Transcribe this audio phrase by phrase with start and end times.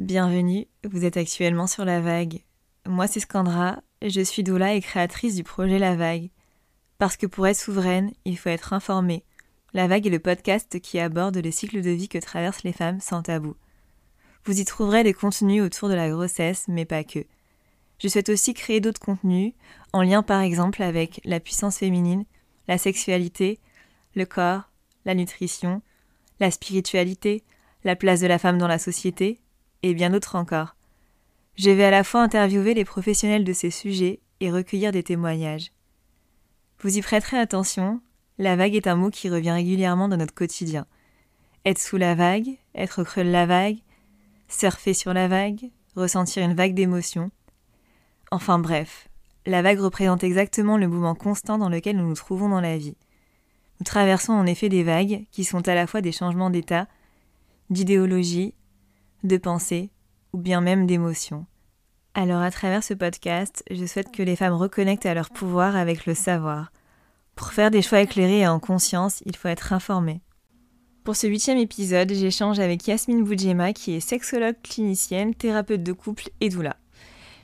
[0.00, 2.42] Bienvenue, vous êtes actuellement sur La Vague.
[2.86, 6.30] Moi c'est Scandra, je suis doula et créatrice du projet La Vague.
[6.96, 9.24] Parce que pour être souveraine, il faut être informée.
[9.74, 12.98] La Vague est le podcast qui aborde le cycle de vie que traversent les femmes
[12.98, 13.56] sans tabou.
[14.46, 17.26] Vous y trouverez des contenus autour de la grossesse, mais pas que.
[17.98, 19.52] Je souhaite aussi créer d'autres contenus,
[19.92, 22.24] en lien par exemple avec la puissance féminine,
[22.68, 23.58] la sexualité,
[24.14, 24.62] le corps,
[25.04, 25.82] la nutrition,
[26.40, 27.44] la spiritualité,
[27.84, 29.40] la place de la femme dans la société,
[29.82, 30.76] et bien d'autres encore.
[31.56, 35.72] Je vais à la fois interviewer les professionnels de ces sujets et recueillir des témoignages.
[36.80, 38.00] Vous y prêterez attention,
[38.38, 40.86] la vague est un mot qui revient régulièrement dans notre quotidien.
[41.66, 43.76] Être sous la vague, être creux de la vague,
[44.48, 47.30] surfer sur la vague, ressentir une vague d'émotions.
[48.30, 49.08] Enfin bref,
[49.44, 52.96] la vague représente exactement le mouvement constant dans lequel nous nous trouvons dans la vie.
[53.78, 56.86] Nous traversons en effet des vagues qui sont à la fois des changements d'état,
[57.68, 58.54] d'idéologie,
[59.24, 59.90] de pensée
[60.32, 61.46] ou bien même d'émotion.
[62.14, 66.06] Alors à travers ce podcast, je souhaite que les femmes reconnectent à leur pouvoir avec
[66.06, 66.72] le savoir.
[67.36, 70.20] Pour faire des choix éclairés et en conscience, il faut être informé.
[71.04, 76.28] Pour ce huitième épisode, j'échange avec Yasmine Boudjema qui est sexologue clinicienne, thérapeute de couple
[76.40, 76.76] et doula.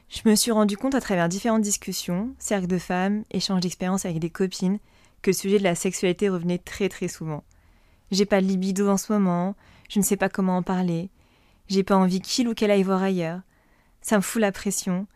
[0.08, 4.18] Je me suis rendu compte à travers différentes discussions, cercles de femmes, échanges d'expériences avec
[4.18, 4.78] des copines,
[5.22, 7.42] que le sujet de la sexualité revenait très très souvent.
[8.10, 9.56] J'ai pas de libido en ce moment,
[9.88, 11.10] je ne sais pas comment en parler,
[11.68, 13.40] j'ai pas envie qu'il ou qu'elle aille voir ailleurs.
[14.00, 15.06] Ça me fout la pression.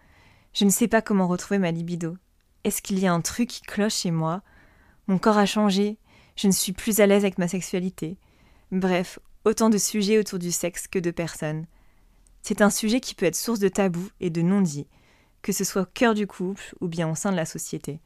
[0.53, 2.17] Je ne sais pas comment retrouver ma libido.
[2.65, 4.43] Est-ce qu'il y a un truc qui cloche chez moi?
[5.07, 5.97] Mon corps a changé.
[6.37, 8.17] Je ne suis plus à l'aise avec ma sexualité.
[8.73, 11.67] Bref, autant de sujets autour du sexe que de personnes.
[12.43, 14.87] C'est un sujet qui peut être source de tabous et de non-dits,
[15.43, 18.01] que ce soit au cœur du couple ou bien au sein de la société.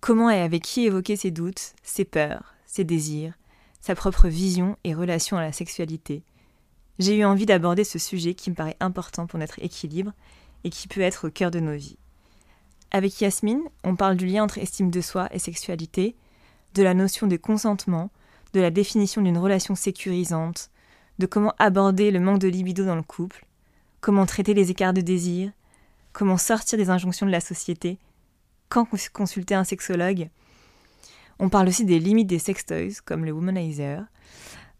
[0.00, 3.34] Comment et avec qui évoquer ses doutes, ses peurs, ses désirs,
[3.80, 6.22] sa propre vision et relation à la sexualité?
[7.00, 10.12] J'ai eu envie d'aborder ce sujet qui me paraît important pour notre équilibre
[10.64, 11.96] et qui peut être au cœur de nos vies.
[12.90, 16.14] Avec Yasmine, on parle du lien entre estime de soi et sexualité,
[16.74, 18.10] de la notion de consentement,
[18.52, 20.70] de la définition d'une relation sécurisante,
[21.18, 23.46] de comment aborder le manque de libido dans le couple,
[24.02, 25.52] comment traiter les écarts de désir,
[26.12, 27.98] comment sortir des injonctions de la société,
[28.68, 30.28] quand consulter un sexologue.
[31.38, 34.04] On parle aussi des limites des sextoys, comme le womanizer,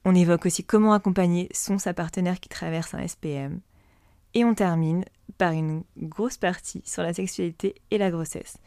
[0.04, 3.60] on évoque aussi comment accompagner son sa partenaire qui traverse un SPM.
[4.34, 5.04] Et on termine
[5.38, 8.58] par une grosse partie sur la sexualité et la grossesse.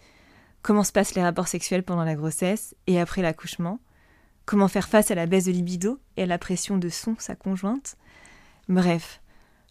[0.61, 3.79] Comment se passent les rapports sexuels pendant la grossesse et après l'accouchement?
[4.45, 7.35] Comment faire face à la baisse de libido et à la pression de son sa
[7.35, 7.95] conjointe?
[8.67, 9.21] Bref,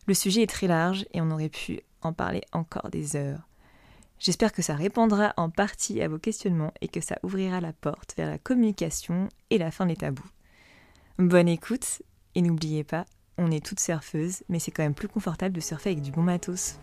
[0.06, 3.48] le sujet est très large et on aurait pu en parler encore des heures.
[4.18, 8.14] J'espère que ça répondra en partie à vos questionnements et que ça ouvrira la porte
[8.16, 10.28] vers la communication et la fin des tabous.
[11.18, 12.02] Bonne écoute
[12.34, 13.04] et n'oubliez pas,
[13.36, 16.22] on est toutes surfeuses, mais c'est quand même plus confortable de surfer avec du bon
[16.22, 16.76] matos.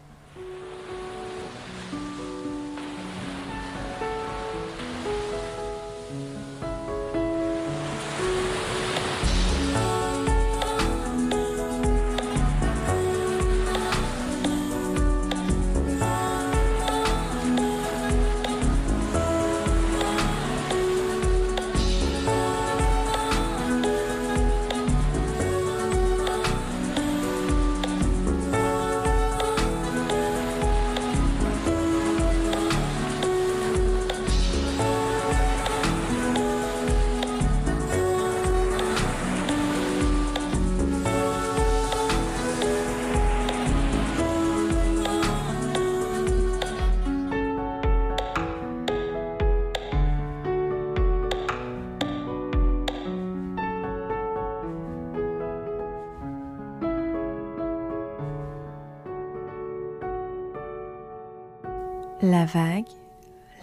[62.29, 62.85] La vague,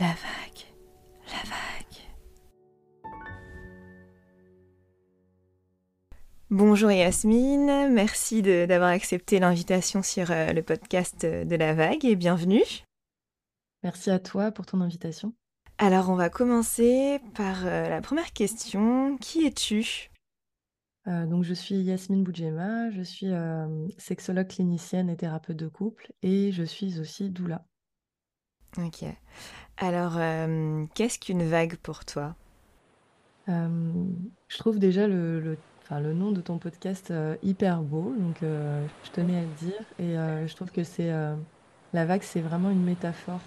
[0.00, 0.64] la vague,
[1.28, 3.12] la vague.
[6.50, 12.64] Bonjour Yasmine, merci d'avoir accepté l'invitation sur euh, le podcast de la vague et bienvenue.
[13.84, 15.32] Merci à toi pour ton invitation.
[15.78, 19.16] Alors on va commencer par euh, la première question.
[19.18, 20.10] Qui es-tu?
[21.06, 23.30] Euh, donc je suis Yasmine Boudjema, je suis
[23.96, 27.64] sexologue clinicienne et thérapeute de couple et je suis aussi doula.
[28.78, 29.04] Ok.
[29.78, 32.34] Alors, euh, qu'est-ce qu'une vague pour toi?
[33.48, 33.68] Euh,
[34.48, 35.58] Je trouve déjà le, le,
[35.90, 39.82] le, nom de ton podcast euh, hyper beau, donc je tenais à le dire.
[39.98, 40.14] Et
[40.48, 41.10] je trouve que c'est
[41.92, 43.40] la vague, c'est vraiment une métaphore,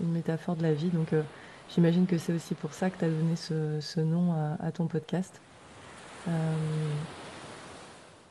[0.00, 0.90] une métaphore de la vie.
[0.90, 1.14] Donc
[1.70, 5.40] j'imagine que c'est aussi pour ça que tu as donné ce, nom à, ton podcast.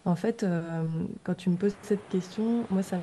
[0.06, 0.45] En fait,
[1.24, 2.98] quand tu me poses cette question, moi, ça,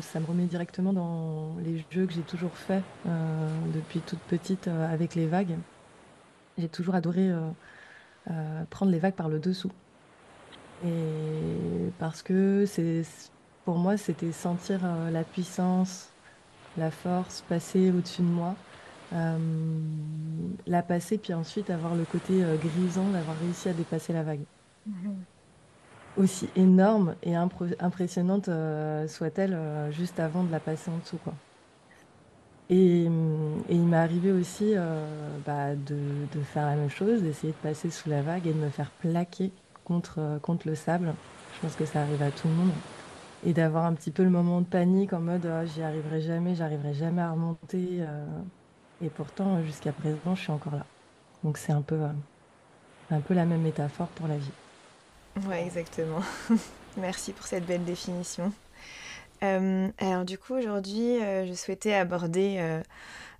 [0.00, 2.82] ça me remet directement dans les jeux que j'ai toujours faits
[3.74, 5.56] depuis toute petite avec les vagues.
[6.58, 7.30] J'ai toujours adoré
[8.70, 9.72] prendre les vagues par le dessous.
[10.84, 13.02] Et parce que c'est,
[13.64, 14.80] pour moi, c'était sentir
[15.12, 16.10] la puissance,
[16.76, 18.54] la force passer au-dessus de moi,
[19.12, 19.38] euh,
[20.66, 24.44] la passer, puis ensuite avoir le côté euh, grisant d'avoir réussi à dépasser la vague.
[24.86, 25.16] Mhm.
[26.16, 29.56] Aussi énorme et impressionnante euh, soit-elle
[29.92, 31.18] juste avant de la passer en dessous.
[32.68, 33.04] Et,
[33.68, 34.74] il m'est arrivé aussi
[35.46, 35.96] bah, de,
[36.42, 39.52] faire la même chose, d'essayer de passer sous la vague et de me faire plaquer
[39.84, 41.14] contre, le sable.
[41.54, 42.70] Je pense que ça arrive à tout le monde
[43.44, 46.54] et d'avoir un petit peu le moment de panique en mode oh, j'y arriverai jamais,
[46.54, 47.98] j'arriverai jamais à remonter.
[48.00, 48.26] Euh.
[49.02, 50.86] et pourtant, jusqu'à présent, je suis encore là.
[51.42, 52.12] Donc c'est un peu, euh,
[53.10, 54.50] un peu la même métaphore pour la vie.
[55.46, 56.22] Ouais, exactement.
[56.96, 58.52] Merci pour cette belle définition.
[59.42, 62.80] Euh, alors du coup, aujourd'hui, je souhaitais aborder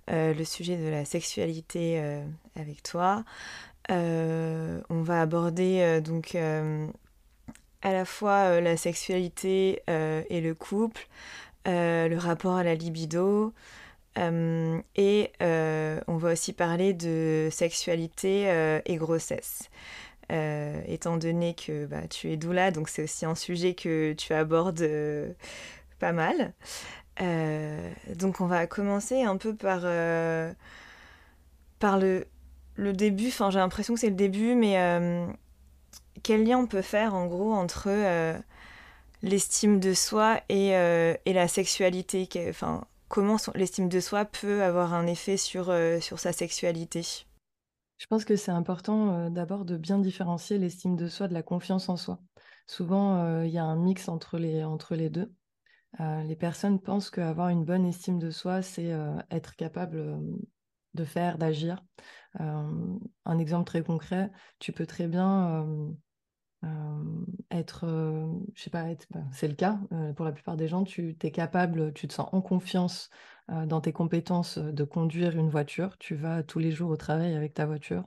[0.07, 2.21] le sujet de la sexualité
[2.55, 3.23] avec toi.
[3.89, 6.35] on va aborder donc
[7.81, 11.07] à la fois euh, la sexualité euh, et le couple,
[11.67, 13.53] euh, le rapport à la libido,
[14.17, 19.69] et on va aussi parler de sexualité et grossesse.
[20.87, 24.87] Étant donné que bah, tu es doula, donc c'est aussi un sujet que tu abordes
[25.99, 26.53] pas mal.
[28.15, 29.81] donc on va commencer un peu par,
[31.79, 32.25] par le,
[32.75, 34.77] le début, enfin j'ai l'impression que c'est le début, mais
[36.23, 38.37] quel lien on peut faire en gros entre euh,
[39.21, 42.27] l'estime de soi et, euh, et la sexualité?
[42.49, 47.25] Enfin, Comment l'estime de soi peut avoir un effet sur, euh, sur sa sexualité?
[48.01, 51.87] Je pense que c'est important d'abord de bien différencier l'estime de soi de la confiance
[51.87, 52.19] en soi.
[52.65, 55.31] Souvent, il y a un mix entre les, entre les deux.
[55.99, 58.91] les personnes pensent qu'avoir une bonne estime de soi, c'est
[59.29, 60.19] être capable
[60.95, 61.83] de faire, d'agir.
[62.39, 65.63] un exemple très concret, tu peux très bien
[67.49, 67.85] être,
[68.53, 69.79] je sais pas, bah, c'est le cas
[70.15, 73.09] pour la plupart des gens, tu es capable, tu te sens en confiance
[73.47, 77.53] dans tes compétences de conduire une voiture, tu vas tous les jours au travail avec
[77.53, 78.05] ta voiture,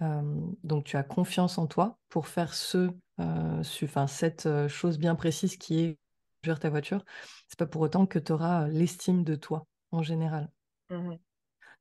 [0.00, 5.80] donc tu as confiance en toi pour faire ce, enfin, cette chose bien précise qui
[5.80, 5.98] est
[6.42, 7.04] conduire ta voiture.
[7.48, 10.50] C'est pas pour autant que tu auras l'estime de toi en général.
[10.90, 11.16] Mmh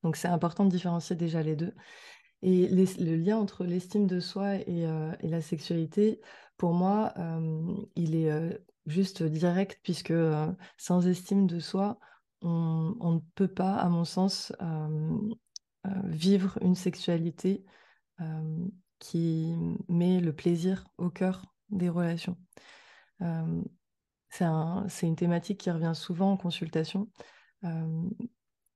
[0.03, 1.73] donc c'est important de différencier déjà les deux.
[2.47, 6.21] Et le lien entre l'estime de soi et, euh, la sexualité,
[6.57, 8.55] pour moi, euh, il est euh,
[8.85, 10.13] juste direct, puisque
[10.77, 11.99] sans estime de soi,
[12.41, 14.53] on, ne peut pas, à mon sens,
[16.03, 17.65] vivre une sexualité
[18.99, 19.55] qui
[19.87, 22.37] met le plaisir au cœur des relations.
[24.29, 27.09] c'est une thématique qui revient souvent en consultation.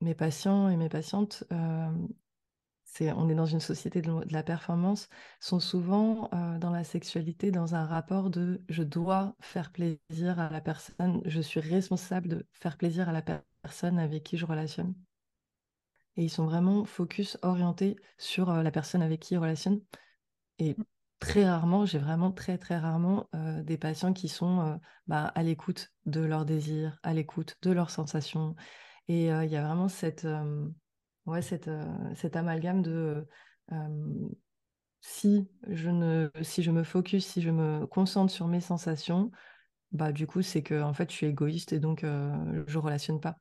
[0.00, 1.44] mes patients et mes patientes
[3.00, 5.08] on est dans une société de, la performance,
[5.40, 10.50] sont souvent euh, dans la sexualité dans un rapport de je dois faire plaisir à
[10.50, 14.94] la personne, je suis responsable de faire plaisir à la personne avec qui je relationne.
[16.16, 19.80] Et ils sont vraiment focus, orientés sur euh, la personne avec qui ils relationnent.
[20.58, 20.76] Et
[21.20, 25.92] très rarement, j'ai vraiment très très rarement euh, des patients qui sont bah, à l'écoute
[26.06, 28.54] de leurs désirs, à l'écoute de leurs sensations.
[29.08, 30.26] Et il y a vraiment cette
[31.30, 31.84] ouais, cette, euh,
[32.14, 33.26] cet amalgame de
[33.72, 34.28] euh,
[35.00, 39.30] si je ne si je me focus, si je me concentre sur mes sensations,
[39.92, 43.20] bah du coup c'est que en fait je suis égoïste et donc euh, je relationne
[43.20, 43.38] pas.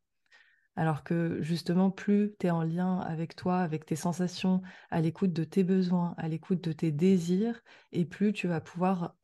[0.76, 5.34] Alors que justement, plus tu es en lien avec toi, avec tes sensations, à l'écoute
[5.34, 9.16] de tes besoins, à l'écoute de tes désirs, et plus tu vas pouvoir,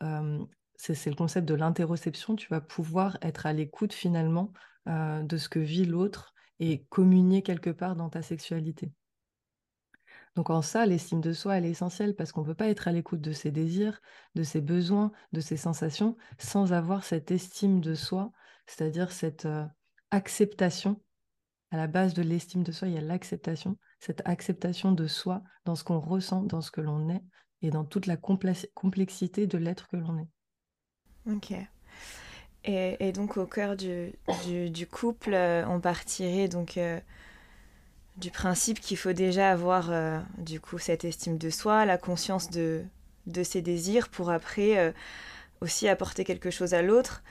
[0.76, 4.52] c'est le concept de l'interoception, tu vas pouvoir être à l'écoute finalement
[4.86, 8.92] de ce que vit l'autre et communier quelque part dans ta sexualité.
[10.36, 12.88] Donc en ça, l'estime de soi, elle est essentielle parce qu'on ne peut pas être
[12.88, 14.02] à l'écoute de ses désirs,
[14.36, 18.32] de ses besoins, de ses sensations, sans avoir cette estime de soi,
[18.68, 19.66] c'est-à-dire cette euh,
[20.12, 21.02] acceptation.
[21.72, 25.42] À la base de l'estime de soi, il y a l'acceptation, cette acceptation de soi
[25.64, 27.24] dans ce qu'on ressent, dans ce que l'on est
[27.62, 30.30] et dans toute la complexité de l'être que l'on est.
[31.32, 31.54] Ok.
[32.68, 34.12] Et, donc au cœur du,
[34.90, 37.00] couple, euh, on partirait donc euh,
[38.18, 42.50] du principe qu'il faut déjà avoir euh, du coup cette estime de soi, la conscience
[42.50, 42.84] de,
[43.44, 44.94] ses désirs pour après
[45.62, 47.24] aussi apporter quelque chose à l'autre.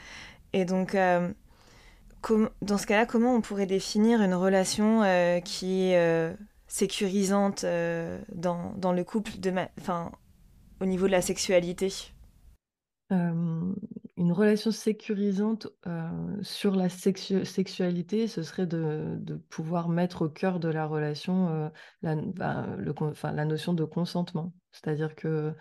[0.52, 5.02] Et donc dans ce cas-là, comment on pourrait définir une relation
[5.44, 6.36] qui est
[6.68, 9.52] sécurisante dans, le couple, de
[10.80, 11.92] au niveau de la sexualité?
[14.16, 15.68] Une relation sécurisante
[16.42, 19.18] sur la sexualité, ce serait de,
[19.48, 21.70] pouvoir mettre au cœur de la relation
[22.02, 22.76] la, ben,
[23.24, 24.54] la notion de consentement.
[24.70, 25.52] C'est-à-dire que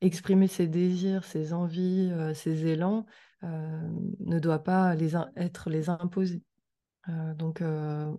[0.00, 3.06] exprimer ses désirs, ses envies, ses élans
[3.42, 6.44] ne doit pas les être les imposer.
[7.08, 7.60] donc,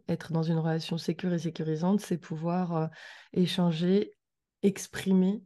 [0.09, 2.89] être dans une relation sécure et sécurisante, c'est pouvoir
[3.31, 4.11] échanger,
[4.63, 5.43] exprimer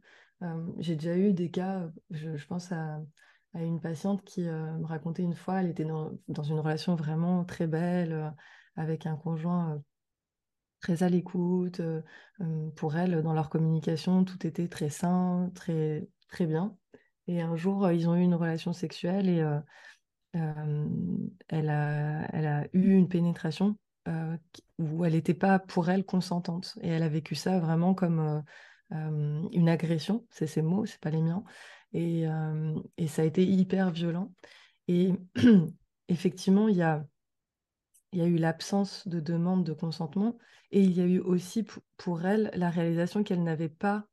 [0.78, 3.00] j'ai déjà eu des cas, je, pense à,
[3.64, 8.34] une patiente qui me racontait une fois, elle était dans, une relation vraiment très belle,
[8.76, 9.82] avec un conjoint
[10.80, 11.80] très à l'écoute.
[12.76, 16.76] pour elle, dans leur communication, tout était très sain, très, très bien.
[17.28, 19.44] Et un jour, ils ont eu une relation sexuelle et
[20.32, 23.76] elle, a, elle a eu une pénétration
[24.78, 26.78] où elle n'était pas pour elle consentante.
[26.82, 28.42] Et elle a vécu ça vraiment comme
[28.90, 31.44] une agression, c'est ses mots, c'est pas les miens.
[31.92, 32.24] Et,
[32.96, 34.32] et, ça a été hyper violent.
[34.88, 35.12] Et
[36.08, 37.04] effectivement, il y a,
[38.12, 40.38] y a eu l'absence de demande de consentement
[40.70, 41.64] et il y a eu aussi
[41.96, 44.06] pour elle la réalisation qu'elle n'avait pas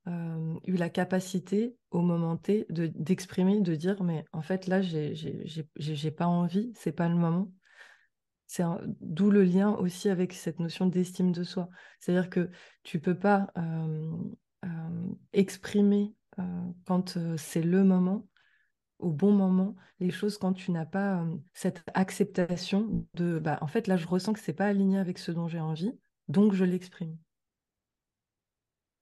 [0.65, 6.27] eu la capacité au moment T d'exprimer, de, dire mais en fait là j'ai pas
[6.27, 7.51] envie, c'est pas le moment.
[8.45, 8.63] C'est
[9.01, 11.69] d'où le lien aussi avec cette notion d'estime de soi.
[11.99, 12.51] C'est-à-dire que
[12.83, 13.51] tu peux pas
[15.33, 16.13] exprimer
[16.85, 18.27] quand c'est le moment,
[18.99, 23.87] au bon moment, les choses quand tu n'as pas cette acceptation de bah, en fait
[23.87, 25.91] là je ressens que c'est pas aligné avec ce dont j'ai envie,
[26.27, 27.17] donc je l'exprime.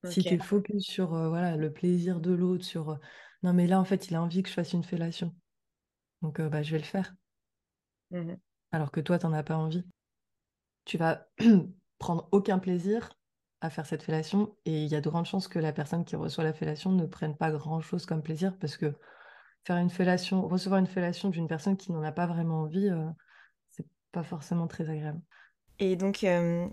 [0.06, 3.00] Si tu es focus sur voilà, le plaisir de l'autre, sur
[3.44, 5.34] non mais là en fait il a envie que je fasse une fellation.
[6.22, 7.16] Donc bah, je vais le faire.
[8.12, 8.36] Mmh
[8.72, 9.84] Alors que toi, tu n'en as pas envie.
[10.86, 11.28] Tu vas
[12.00, 13.18] prendre aucun plaisir
[13.62, 14.56] à faire cette fellation.
[14.66, 17.06] Et il y a de grandes chances que la personne qui reçoit la fellation ne
[17.06, 18.94] prenne pas grand-chose comme plaisir parce que
[19.64, 23.06] faire une fellation, recevoir une fellation d'une personne qui n'en a pas vraiment envie, euh,
[23.70, 25.22] c'est pas forcément très agréable.
[25.80, 26.68] Et donc, euh,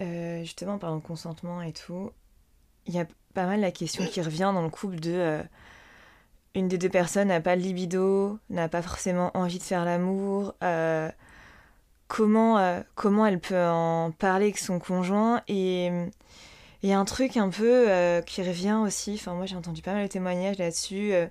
[0.00, 2.12] euh, justement, par le consentement et tout,
[2.86, 5.42] il y a pas mal la question qui revient dans le couple de
[6.56, 10.54] une des deux personnes n'a pas le libido, n'a pas forcément envie de faire l'amour,
[12.10, 15.42] comment, euh, comment elle peut en parler avec son conjoint.
[15.46, 15.90] Et
[16.82, 20.04] il un truc un peu euh, qui revient aussi, enfin moi j'ai entendu pas mal
[20.04, 21.26] de témoignages là-dessus, euh,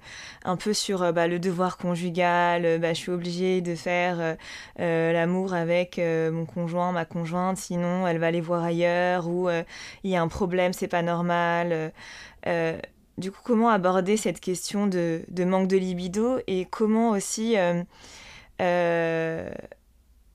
[0.46, 4.38] un peu sur bah, le devoir conjugal, bah, je suis obligée de faire
[4.78, 10.16] l'amour avec mon conjoint, ma conjointe, sinon elle va aller voir ailleurs, ou il y
[10.16, 11.92] a un problème, c'est pas normal.
[13.18, 17.58] du coup, comment aborder cette question de, de, manque de libido et comment aussi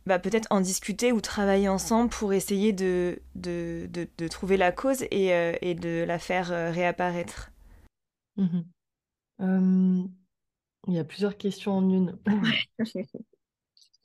[0.07, 5.03] bah, peut-être en discuter ou travailler ensemble pour essayer de, de, de, trouver la cause
[5.11, 7.51] et, euh, et, de la faire euh, réapparaître
[8.37, 8.61] mmh
[10.89, 12.19] Il y a plusieurs questions en une.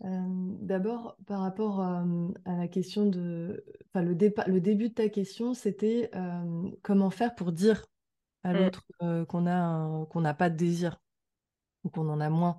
[0.02, 2.06] D'abord, par rapport à
[2.46, 3.66] la question de...
[3.88, 4.14] Enfin, le,
[4.48, 6.10] le début de ta question, c'était
[6.82, 7.86] comment faire pour dire
[8.44, 8.58] à mmh.
[8.58, 11.02] l'autre qu'on a qu'on n'a pas de désir
[11.84, 12.58] ou qu'on en a moins.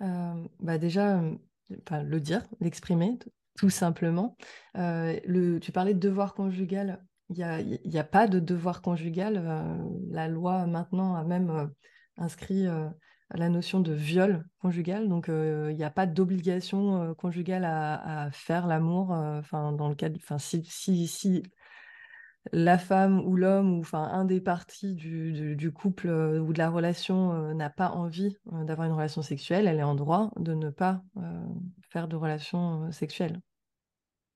[0.00, 1.22] bah déjà,
[1.70, 3.18] le dire, l'exprimer,
[3.56, 4.36] tout simplement.
[4.76, 7.04] Euh, le, tu parlais de devoir conjugal.
[7.30, 9.36] Il n'y a, a, pas de devoir conjugal.
[9.36, 9.76] Euh,
[10.10, 11.66] la loi maintenant a même euh,
[12.16, 12.66] inscrit
[13.30, 15.08] la notion de viol conjugal.
[15.08, 19.10] Donc il n'y a pas d'obligation conjugale à, faire l'amour.
[19.10, 21.42] Enfin, dans le cas, enfin, si, si, si
[22.52, 26.70] la femme ou l'homme ou enfin un des parties du, couple euh, ou de la
[26.70, 30.54] relation euh, n'a pas envie euh, d'avoir une relation sexuelle, elle est en droit de
[30.54, 31.02] ne pas
[31.88, 33.40] faire de relation sexuelle.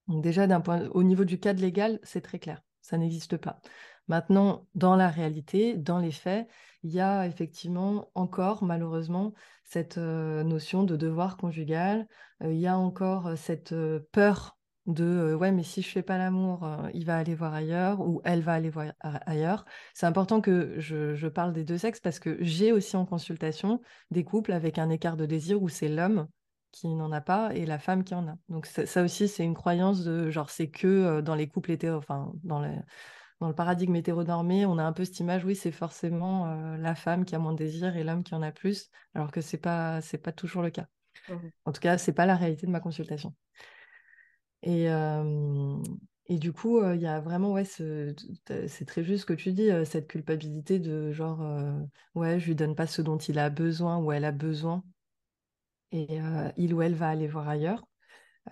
[0.07, 3.61] Donc déjà d'un point au niveau du cadre légal, c'est très clair, ça n'existe pas.
[4.07, 6.49] Maintenant, dans la réalité, dans les faits,
[6.83, 9.35] il y a effectivement encore malheureusement
[9.65, 12.09] cette notion de devoir conjugal,
[12.41, 13.75] il y a encore cette
[14.13, 14.58] peur
[14.89, 18.41] de ouais mais si je fais pas l'amour il va aller voir ailleurs ou elle
[18.41, 19.65] va aller voir ailleurs
[19.95, 23.81] c'est important que je, parle des deux sexes parce que j'ai aussi en consultation
[24.11, 26.27] des couples avec un écart de désir où c'est l'homme
[26.73, 29.55] qui n'en a pas et la femme qui en a donc ça, aussi c'est une
[29.55, 32.61] croyance de genre c'est que dans les couples hétéro enfin dans
[33.41, 37.25] dans le paradigme hétéronormé, on a un peu cette image, oui, c'est forcément la femme
[37.25, 40.01] qui a moins de désir et l'homme qui en a plus, alors que c'est pas
[40.01, 40.87] c'est pas toujours le cas.
[41.29, 43.35] Mmh en tout cas, c'est pas la réalité de ma consultation.
[44.63, 44.87] Et,
[46.27, 48.15] et du coup, il y a vraiment, ouais, c'est
[48.87, 51.41] très juste ce que tu dis, cette culpabilité de genre,
[52.15, 54.85] ouais, je lui donne pas ce dont il a besoin ou elle a besoin,
[55.93, 56.19] et
[56.57, 57.87] il ou elle va aller voir ailleurs.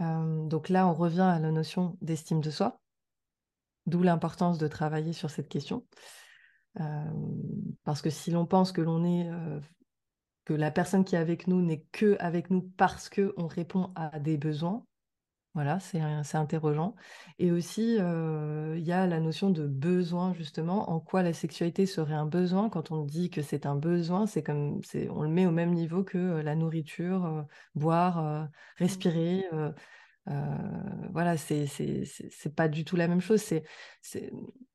[0.00, 2.80] donc là, on revient à la notion d'estime de soi,
[3.86, 5.86] d'où l'importance de travailler sur cette question.
[7.84, 9.30] parce que si l'on pense que l'on est
[10.44, 13.92] que la personne qui est avec nous n'est que avec nous parce que on répond
[13.96, 14.86] à des besoins,
[15.56, 16.94] voilà, c'est interrogeant.
[17.38, 21.86] Et aussi, euh, il y a la notion de besoin, justement, en quoi la sexualité
[21.86, 22.68] serait un besoin.
[22.68, 26.04] Quand on dit que c'est un besoin, c'est comme, on le met au même niveau
[26.04, 27.42] que euh, la nourriture, euh,
[27.74, 29.46] boire, respirer.
[31.10, 33.40] voilà, c'est c'est pas du tout la même chose.
[33.40, 33.64] C'est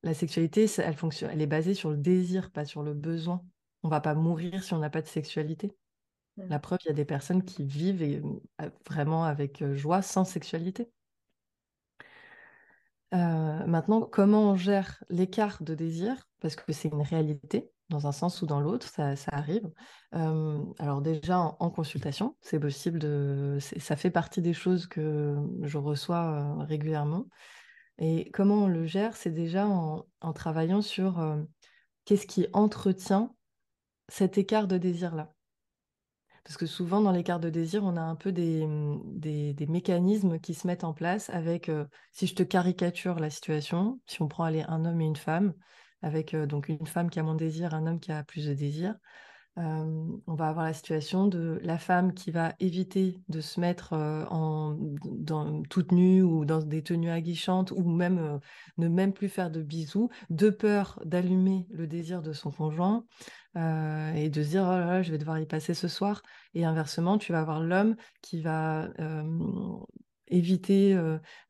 [0.01, 3.45] la sexualité, elle fonctionne, elle est basée sur le désir, pas sur le besoin.
[3.83, 5.75] On va pas mourir si on n'a pas de sexualité.
[6.37, 8.01] La preuve, il y a des personnes qui vivent
[8.61, 10.91] euh, vraiment avec joie sans sexualité.
[13.11, 16.29] Maintenant, comment on gère l'écart de désir?
[16.39, 19.69] Parce que c'est une réalité, dans un sens ou dans l'autre, ça, arrive.
[20.11, 23.57] alors déjà, en, consultation, c'est possible de...
[23.59, 27.27] Ça fait partie des choses que je reçois régulièrement.
[27.97, 29.17] Et comment on le gère?
[29.17, 31.21] C'est déjà en, en, travaillant sur
[32.05, 33.35] qu'est-ce qui entretient
[34.07, 35.33] cet écart de désir-là.
[36.43, 38.67] Parce que souvent, dans l'écart de désir, on a un peu des,
[39.53, 41.69] des, mécanismes qui se mettent en place avec,
[42.11, 45.53] si je te caricature la situation, si on prend un homme et une femme,
[46.01, 48.55] avec donc une femme qui a moins de désir, un homme qui a plus de
[48.55, 48.95] désir,
[49.57, 54.77] on va avoir la situation de la femme qui va éviter de se mettre en,
[55.69, 58.39] toute nue ou dans des tenues aguichantes ou même
[58.77, 63.05] ne même plus faire de bisous, de peur d'allumer le désir de son conjoint.
[63.55, 66.23] Et de se dire oh là là, je vais devoir y passer ce soir.
[66.53, 68.87] Et inversement, tu vas avoir l'homme qui va
[70.27, 70.97] éviter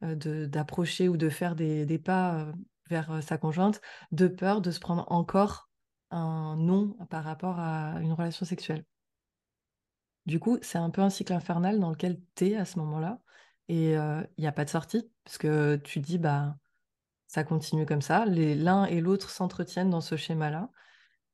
[0.01, 2.51] d'approcher ou de faire des pas
[2.89, 3.79] vers sa conjointe
[4.11, 5.70] de peur de se prendre encore
[6.11, 8.85] un non par rapport à une relation sexuelle.
[10.25, 13.19] Du coup, c'est un peu un cycle infernal dans lequel tu es à ce moment-là
[13.67, 16.57] et il n'y a pas de sortie parce que tu dis bah
[17.27, 20.69] ça continue comme ça, l'un et l'autre s'entretiennent dans ce schéma-là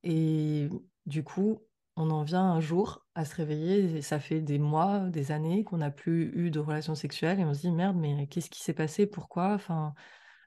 [0.04, 0.70] et
[1.06, 1.60] du coup,
[1.96, 5.64] on en vient un jour à se réveiller, et ça fait des mois, des années
[5.64, 8.62] qu'on n'a plus eu de relations sexuelles, et on se dit merde, mais qu'est-ce qui
[8.62, 9.08] s'est passé?
[9.08, 9.54] Pourquoi?
[9.54, 9.96] Enfin,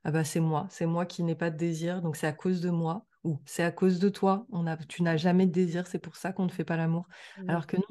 [0.04, 2.60] ah bah c'est moi, c'est moi qui n'ai pas de désir, donc c'est à cause
[2.60, 5.86] de moi, ou c'est à cause de toi, on a, tu n'as jamais de désir,
[5.86, 7.06] c'est pour ça qu'on ne fait pas l'amour.
[7.38, 7.50] Mmh.
[7.50, 7.82] Alors que non,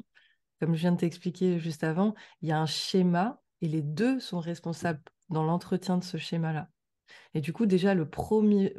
[0.60, 4.20] comme je viens de t'expliquer juste avant, il y a un schéma, et les deux
[4.20, 6.68] sont responsables dans l'entretien de ce schéma-là.
[7.34, 8.74] Et du coup, déjà, le premier,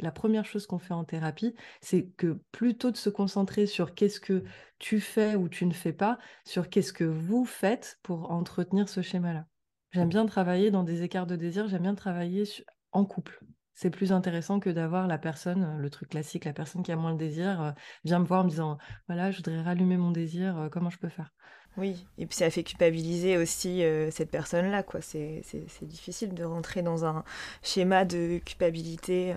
[0.00, 4.20] la première chose qu'on fait en thérapie, c'est que plutôt de se concentrer sur qu'est-ce
[4.20, 4.44] que
[4.78, 9.02] tu fais ou tu ne fais pas, sur qu'est-ce que vous faites pour entretenir ce
[9.02, 9.46] schéma-là.
[9.92, 12.44] J'aime bien travailler dans des écarts de désir, j'aime bien travailler
[12.92, 13.40] en couple.
[13.74, 17.14] C'est plus intéressant que d'avoir la personne, le truc classique, la personne qui a moins
[17.14, 17.70] de désir, euh,
[18.04, 20.98] vient me voir en me disant voilà, je voudrais rallumer mon désir, euh, comment je
[20.98, 21.32] peux faire?
[21.78, 25.00] Oui, et puis ça fait culpabiliser aussi euh, cette personne-là, quoi.
[25.00, 25.42] C'est
[25.82, 27.24] difficile de rentrer dans un
[27.62, 29.34] schéma de culpabilité.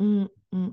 [0.00, 0.68] Mmh, mmh.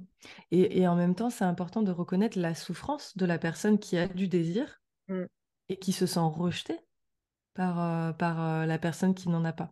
[0.52, 4.10] Et, en même temps, c'est important de reconnaître la souffrance de la personne qui a
[4.10, 5.24] du désir mmh.
[5.70, 6.80] et qui se sent rejetée
[7.54, 9.72] par, par la personne qui n'en a pas.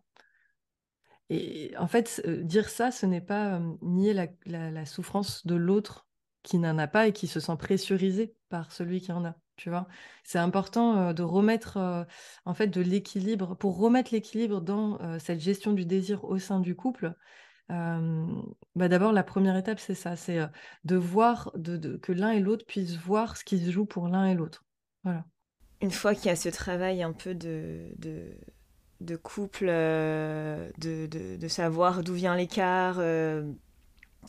[1.28, 6.06] Et en fait, dire ça, ce n'est pas nier la, souffrance de l'autre
[6.42, 9.34] qui n'en a pas et qui se sent pressurisé par celui qui en a.
[9.56, 9.88] Tu vois,
[10.22, 12.06] c'est important de remettre
[12.44, 16.76] en fait de l'équilibre pour remettre l'équilibre dans cette gestion du désir au sein du
[16.76, 17.14] couple.
[17.68, 20.38] Bah d'abord, la première étape, c'est ça, c'est
[20.84, 21.52] de voir
[22.02, 24.64] que l'un et l'autre puissent voir ce qui se joue pour l'un et l'autre.
[25.02, 25.24] Voilà.
[25.80, 27.92] Une fois qu'il y a ce travail un peu de
[29.16, 33.52] couple, euh, de, de, savoir d'où vient l'écart, euh,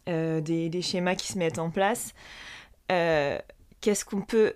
[0.10, 2.14] euh, des, des, schémas qui se mettent en place.
[2.90, 4.54] Qu'est-ce qu'on peut,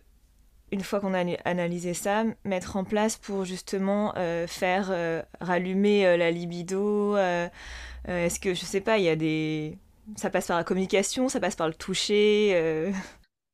[0.71, 4.13] une fois qu'on a analysé ça, mettre en place pour justement
[4.47, 9.78] faire rallumer la libido Est-ce que, je sais pas, il y a des...
[10.17, 12.91] Ça passe par la communication, ça passe par le toucher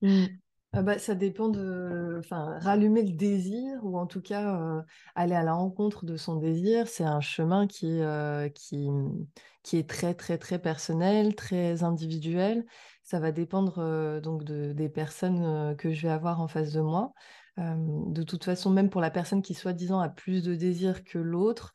[0.01, 0.25] mmh.
[0.79, 4.85] Ah bah, ça dépend de, enfin, rallumer le désir ou en tout cas
[5.15, 7.99] aller à la rencontre de son désir, c'est un chemin qui,
[8.53, 8.87] qui,
[9.63, 12.63] qui est très très très personnel, très individuel.
[13.03, 17.11] Ça va dépendre donc de, des personnes que je vais avoir en face de moi.
[17.57, 21.73] de toute façon, même pour la personne qui soi-disant a plus de désir que l'autre,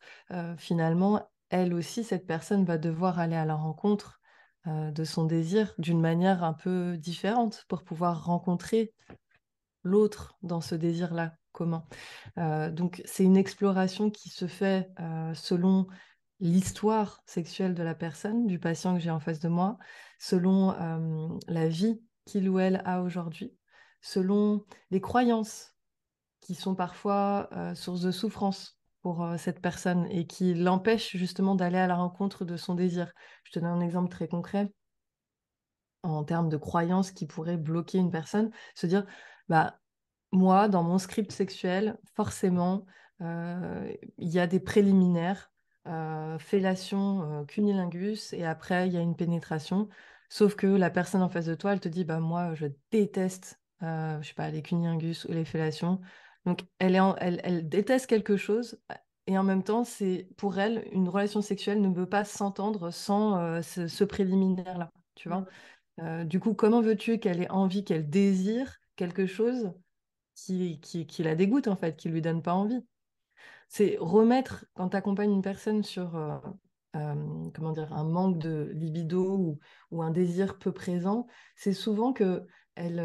[0.57, 4.21] finalement, elle aussi, cette personne va devoir aller à la rencontre
[4.67, 8.93] euh, de son désir d'une manière un peu différente pour pouvoir rencontrer
[9.83, 11.85] l'autre dans ce désir-là commun.
[12.37, 15.87] Euh, donc c'est une exploration qui se fait euh, selon
[16.39, 19.77] l'histoire sexuelle de la personne, du patient que j'ai en face de moi,
[20.17, 20.73] selon
[21.47, 23.55] la vie qu'il ou elle a aujourd'hui,
[24.01, 25.75] selon les croyances
[26.41, 31.87] qui sont parfois source de souffrance pour cette personne et qui l'empêche justement d'aller à
[31.87, 33.13] la rencontre de son désir.
[33.43, 34.71] Je te donne un exemple très concret.
[36.03, 39.05] en termes de croyances qui pourraient bloquer une personne, se dire,
[39.47, 39.79] bah,
[40.31, 42.85] moi, dans mon script sexuel, forcément,
[43.21, 43.97] il
[44.29, 45.51] y a des préliminaires,
[45.87, 49.89] euh, fellation, cunilingus, et après, il y a une pénétration.
[50.29, 53.61] Sauf que la personne en face de toi, elle te dit, bah, moi, je déteste,
[53.81, 56.01] je sais pas, les cunilingus ou les fellations.
[56.45, 58.79] Donc, elle, est elle, elle déteste quelque chose,
[59.27, 63.61] et en même temps, c'est pour elle, une relation sexuelle ne peut pas s'entendre sans
[63.61, 65.45] ce, préliminaire-là, tu vois?
[65.97, 66.25] Mm.
[66.25, 69.71] du coup, comment veux-tu qu'elle ait envie, qu'elle désire quelque chose
[70.35, 72.83] qui, qui, la dégoûte, en fait, qui lui donne pas envie?
[73.69, 76.17] C'est remettre, quand tu accompagnes une personne sur
[76.93, 79.59] comment dire, un manque de libido ou,
[79.91, 82.99] ou un désir peu présent, c'est souvent que elle,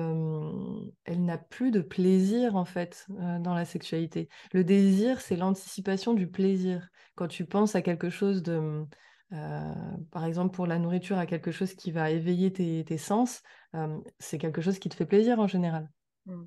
[1.05, 4.29] elle n'a plus de plaisir en fait dans la sexualité.
[4.53, 6.89] Le désir, c'est l'anticipation du plaisir.
[7.15, 8.85] Quand tu penses à quelque chose de,
[9.31, 13.43] par exemple pour la nourriture, à quelque chose qui va éveiller tes, sens,
[14.19, 15.91] c'est quelque chose qui te fait plaisir en général.
[16.27, 16.45] Mmh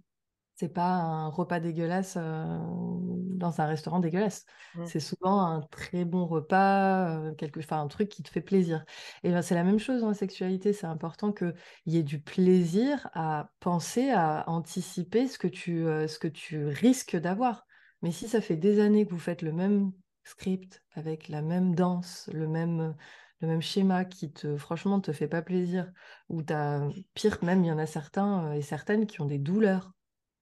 [0.62, 4.46] c'est pas un repas dégueulasse euh, dans un restaurant dégueulasse.
[4.86, 7.60] C'est souvent un très bon repas, euh, quelque...
[7.62, 8.86] enfin, un truc qui te fait plaisir.
[9.24, 10.72] Et ben, c'est la même chose dans la sexualité.
[10.72, 11.56] C'est important qu'il
[11.88, 16.68] y ait du plaisir à penser, à anticiper ce que tu, euh, ce que tu
[16.68, 17.66] risques d'avoir.
[18.04, 19.92] Mais si ça fait des années que vous faites le même
[20.24, 22.96] script avec la même danse, le même,
[23.40, 25.92] le même schéma qui te franchement te fait pas plaisir,
[26.30, 29.92] ou t'as pire même, il y en a certains et certaines qui ont des douleurs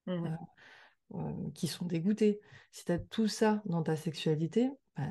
[0.09, 0.25] Mmh.
[0.25, 2.39] Euh, euh, qui sont dégoûtés.
[2.71, 5.07] Si tu as tout ça dans ta sexualité, bah,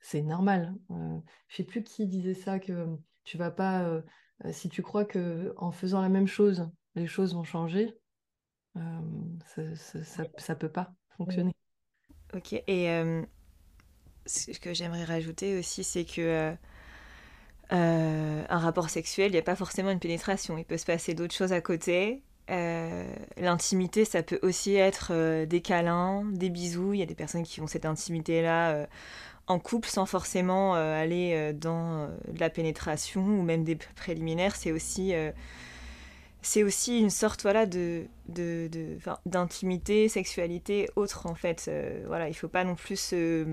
[0.00, 0.74] c'est normal.
[0.90, 2.86] Euh, je sais plus qui disait ça, que
[3.24, 4.02] tu vas pas,
[4.50, 7.94] si tu crois que en faisant la même chose, les choses vont changer,
[8.74, 11.52] ça, ça, ça, peut pas fonctionner.
[12.34, 12.86] Ok, et
[14.24, 16.56] ce que j'aimerais rajouter aussi, c'est que
[17.70, 20.56] un rapport sexuel, il n'y a pas forcément une pénétration.
[20.56, 23.04] Il peut se passer d'autres choses à côté euh,
[23.36, 26.92] l'intimité, ça peut aussi être euh, des câlins, des bisous.
[26.92, 28.86] Il y a des personnes qui ont cette intimité-là euh,
[29.46, 34.54] en couple sans forcément aller dans de la pénétration ou même des préliminaires.
[34.54, 35.14] C'est aussi,
[36.62, 38.70] aussi une sorte voilà, de, de,
[39.26, 41.68] d'intimité, sexualité autre en fait.
[42.06, 43.44] voilà, il faut pas non plus se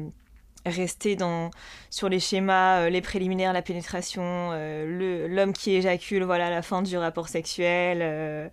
[0.66, 1.52] rester dans,
[1.90, 6.82] sur les schémas, euh, les préliminaires, la pénétration, euh, l'homme qui éjacule, voilà, la fin
[6.82, 8.50] du rapport sexuel, euh,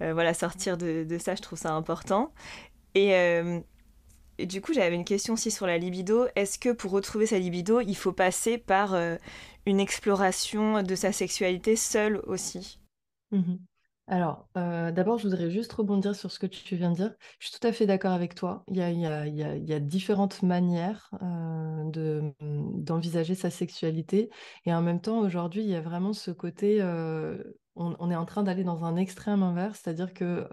[0.00, 2.32] voilà, sortir de, ça, je trouve ça important.
[2.94, 3.12] Et,
[4.38, 6.26] du coup, j'avais une question aussi sur la libido.
[6.34, 8.96] Est-ce que pour retrouver sa libido, il faut passer par
[9.66, 12.78] une exploration de sa sexualité seule aussi?
[13.32, 13.56] Mmh
[14.10, 17.14] alors, euh, d'abord, je voudrais juste rebondir sur ce que tu viens de dire.
[17.38, 18.64] Je suis tout à fait d'accord avec toi.
[18.66, 24.28] Il y a, différentes manières euh, de, d'envisager sa sexualité.
[24.66, 27.40] Et en même temps, aujourd'hui, il y a vraiment ce côté, euh,
[27.76, 30.44] on, est en train d'aller dans un extrême inverse, c'est-à-dire que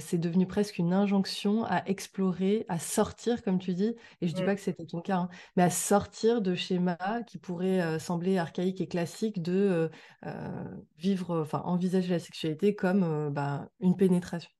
[0.00, 4.42] c'est devenu presque une injonction à explorer, à sortir, comme tu dis, et je dis
[4.42, 4.46] mm.
[4.46, 8.38] pas que c'était ton cas, hein, mais à sortir de schémas qui pourraient euh, sembler
[8.38, 9.90] archaïques et classiques de
[10.26, 10.64] euh,
[10.98, 14.50] vivre, enfin envisager la sexualité comme bah, une pénétration.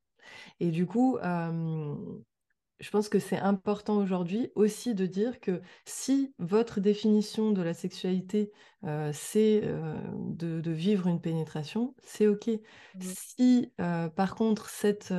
[0.60, 1.18] Et du coup,
[2.80, 7.74] je pense que c'est important aujourd'hui aussi de dire que si votre définition de la
[7.74, 8.52] sexualité,
[8.84, 12.46] euh, c'est euh, de, vivre une pénétration, c'est OK.
[12.46, 13.00] Mmh.
[13.00, 15.12] Si euh, par contre cette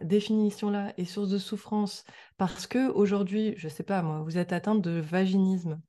[0.00, 2.04] définition-là est source de souffrance
[2.38, 5.80] parce que aujourd'hui, je ne sais pas moi, vous êtes atteinte de vaginisme,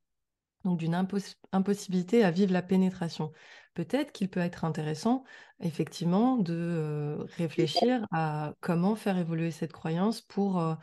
[0.63, 0.95] donc d'une
[1.52, 3.32] impossibilité à vivre la pénétration.
[3.74, 5.24] Peut-être qu'il peut être intéressant,
[5.60, 10.78] effectivement, de réfléchir à comment faire évoluer cette croyance pour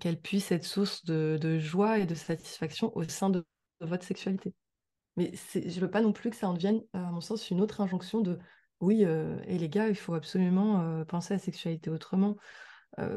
[0.00, 3.44] qu'elle puisse être source de, joie et de satisfaction au sein de,
[3.80, 4.54] votre sexualité.
[5.16, 7.60] Mais je ne veux pas non plus que ça en devienne, à mon sens, une
[7.60, 8.38] autre injonction de
[8.80, 12.36] oui, et les gars, il faut absolument penser à la sexualité autrement.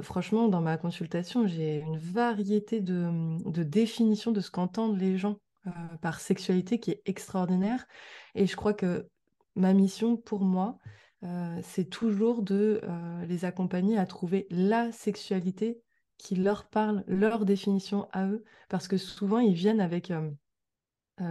[0.01, 3.09] franchement, dans ma consultation, j'ai une variété de,
[3.49, 7.87] de définitions de ce qu'entendent les gens euh, par sexualité qui est extraordinaire.
[8.35, 9.09] Et je crois que
[9.55, 10.77] ma mission pour moi,
[11.23, 15.81] euh, c'est toujours de euh, les accompagner à trouver la sexualité
[16.17, 20.13] qui leur parle, leur définition à eux, parce que souvent ils viennent avec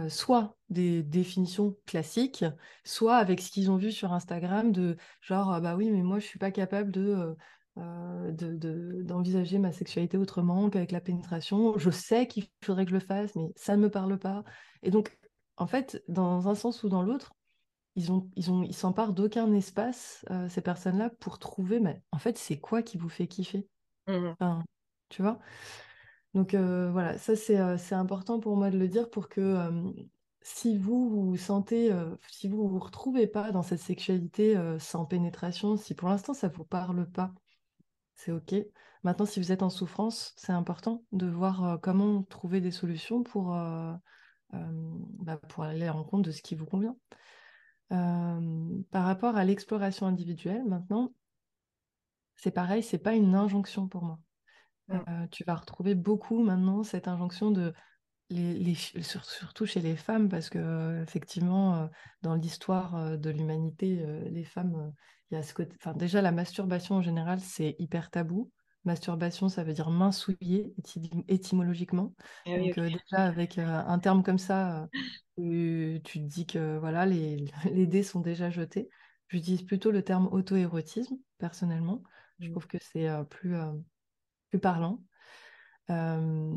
[0.09, 2.45] soit des définitions classiques,
[2.83, 6.19] soit avec ce qu'ils ont vu sur Instagram de genre, ah bah oui, mais moi
[6.19, 7.35] je suis pas capable de
[7.77, 8.31] euh,
[9.03, 11.77] d'envisager ma sexualité autrement qu'avec la pénétration.
[11.77, 14.43] Je sais qu'il faudrait que je le fasse, mais ça ne me parle pas.
[14.83, 15.17] Et donc,
[15.57, 17.33] en fait, dans un sens ou dans l'autre,
[17.95, 22.17] ils ont, ils ont, ils s'emparent d'aucun espace, euh, ces personnes-là, pour trouver, mais en
[22.17, 23.67] fait, c'est quoi qui vous fait kiffer?
[24.07, 24.33] Mmh
[25.09, 25.39] Tu vois?
[26.33, 29.71] Donc euh, voilà, ça c'est important pour moi de le dire pour que
[30.45, 35.03] si vous vous sentez, euh, si vous vous retrouvez pas dans cette sexualité euh, sans
[35.05, 37.33] pénétration, si pour l'instant ça vous parle pas,
[38.15, 38.55] c'est OK.
[39.03, 43.55] Maintenant, si vous êtes en souffrance, c'est important de voir comment trouver des solutions pour,
[43.55, 43.93] euh,
[44.53, 44.57] euh,
[45.19, 46.95] bah, pour aller à la rencontre de ce qui vous convient.
[47.91, 51.13] Euh, par rapport à l'exploration individuelle, maintenant,
[52.35, 54.19] c'est pareil, c'est pas une injonction pour moi.
[54.87, 54.95] Mm.
[54.95, 57.73] Euh, tu vas retrouver beaucoup maintenant cette injonction de
[58.29, 61.87] les, les surtout chez les femmes, parce que euh, effectivement, euh,
[62.21, 64.93] dans l'histoire euh, de l'humanité, les femmes,
[65.31, 65.75] il y a ce côté.
[65.79, 68.51] Enfin, déjà, la masturbation en général, c'est hyper tabou.
[68.83, 72.13] Masturbation, ça veut dire main souillée éty- étymologiquement.
[72.45, 74.87] Oui, Donc déjà avec un terme comme ça,
[75.37, 78.89] tu, tu te dis que voilà, les, les dés sont déjà jetés.
[79.27, 82.03] J'utilise plutôt le terme auto-érotisme, personnellement.
[82.39, 82.51] Je Mm.
[82.51, 83.55] trouve que c'est plus,
[84.49, 85.03] plus parlant.
[85.89, 86.53] Euh,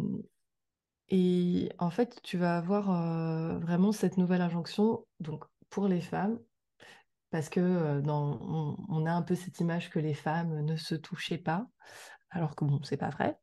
[1.11, 6.39] et en fait, tu vas avoir euh, vraiment cette nouvelle injonction donc pour les femmes,
[7.31, 11.39] parce que euh, on, a un peu cette image que les femmes ne se touchaient
[11.39, 11.67] pas,
[12.31, 13.39] alors que bon, c'est pas vrai.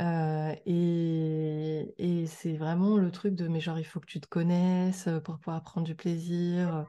[0.00, 4.26] Euh, et et c'est vraiment le truc de mais genre il faut que tu te
[4.26, 6.86] connaisses pour pouvoir prendre du plaisir.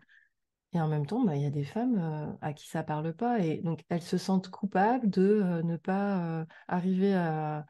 [0.74, 3.40] Et en même temps, bah, il y a des femmes à qui ça parle pas,
[3.40, 7.66] et donc elles se sentent coupables de ne pas arriver à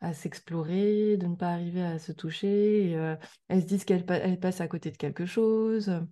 [0.00, 2.94] à s'explorer, de ne pas arriver à se toucher.
[2.96, 3.16] euh,
[3.48, 5.88] elles se disent qu'elles pa- elles passent à côté de quelque chose.
[5.90, 6.06] En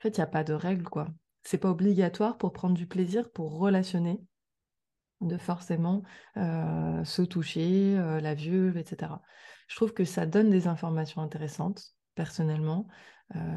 [0.00, 1.08] fait, il n'y a pas de règle, quoi.
[1.44, 4.20] C'est pas obligatoire pour prendre du plaisir, pour relationner,
[5.20, 6.02] de forcément
[6.36, 9.22] euh, se toucher, euh, la vulve, etc.
[9.66, 12.88] Je trouve que ça donne des informations intéressantes, personnellement.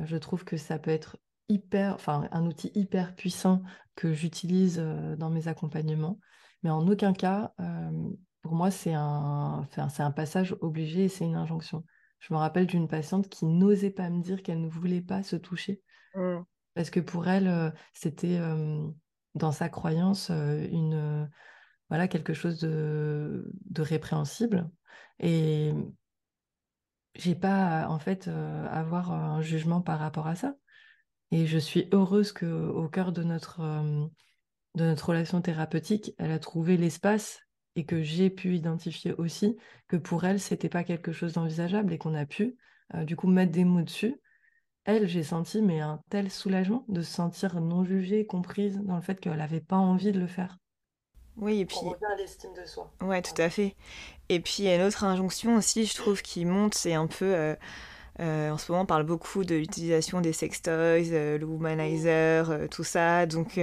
[0.04, 3.63] Je trouve que ça peut être hyper, enfin, un outil hyper puissant
[3.95, 4.77] que j'utilise
[5.17, 6.19] dans mes accompagnements,
[6.62, 7.54] mais en aucun cas,
[8.41, 11.86] pour moi, c'est un, enfin, c'est un passage obligé et c'est une injonction.
[12.19, 15.36] Je me rappelle d'une patiente qui n'osait pas me dire qu'elle ne voulait pas se
[15.36, 15.82] toucher
[16.15, 16.45] Mm.
[16.73, 18.88] parce que pour elle, euh, c'était euh,
[19.36, 21.25] dans sa croyance euh, une, euh,
[21.89, 24.69] voilà, quelque chose de, de répréhensible.
[25.19, 25.73] Et
[27.15, 30.56] j'ai pas, en fait, euh, avoir un jugement par rapport à ça.
[31.32, 33.62] Et je suis heureuse que, au cœur de notre,
[34.75, 37.39] de notre relation thérapeutique, elle a trouvé l'espace
[37.76, 39.58] et que j'ai pu identifier aussi
[39.88, 42.58] que pour elle, c'était pas quelque chose d'envisageable et qu'on a pu,
[42.96, 44.16] euh, du coup, mettre des mots dessus.
[44.86, 49.02] Elle, j'ai senti mais un tel soulagement de se sentir non jugée, comprise dans le
[49.02, 50.58] fait qu'elle n'avait pas envie de le faire.
[51.38, 52.94] Oui, et On puis, revient à l'estime de soi.
[53.02, 53.76] ouais, tout à fait.
[54.30, 57.08] Et puis, il y a une autre injonction aussi, je trouve, qui monte, c'est un
[57.08, 57.26] peu...
[57.36, 57.56] euh,
[58.22, 62.84] euh, en ce moment, on parle beaucoup de l'utilisation des sextoys, euh, le womanizer, tout
[62.86, 63.26] ça.
[63.28, 63.60] Donc,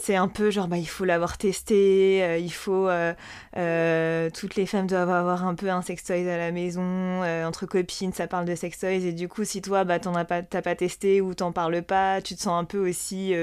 [0.00, 2.88] c'est un peu genre, bah, il faut l'avoir testé, euh, il faut...
[2.88, 3.14] euh,
[3.56, 8.12] euh, toutes les femmes doivent avoir un peu un sextoy à la maison, entre copines,
[8.12, 9.06] ça parle de sextoys.
[9.06, 11.82] Et du coup, si toi, bah, t'en as pas, t'as pas testé ou t'en parles
[11.82, 13.34] pas, tu te sens un peu aussi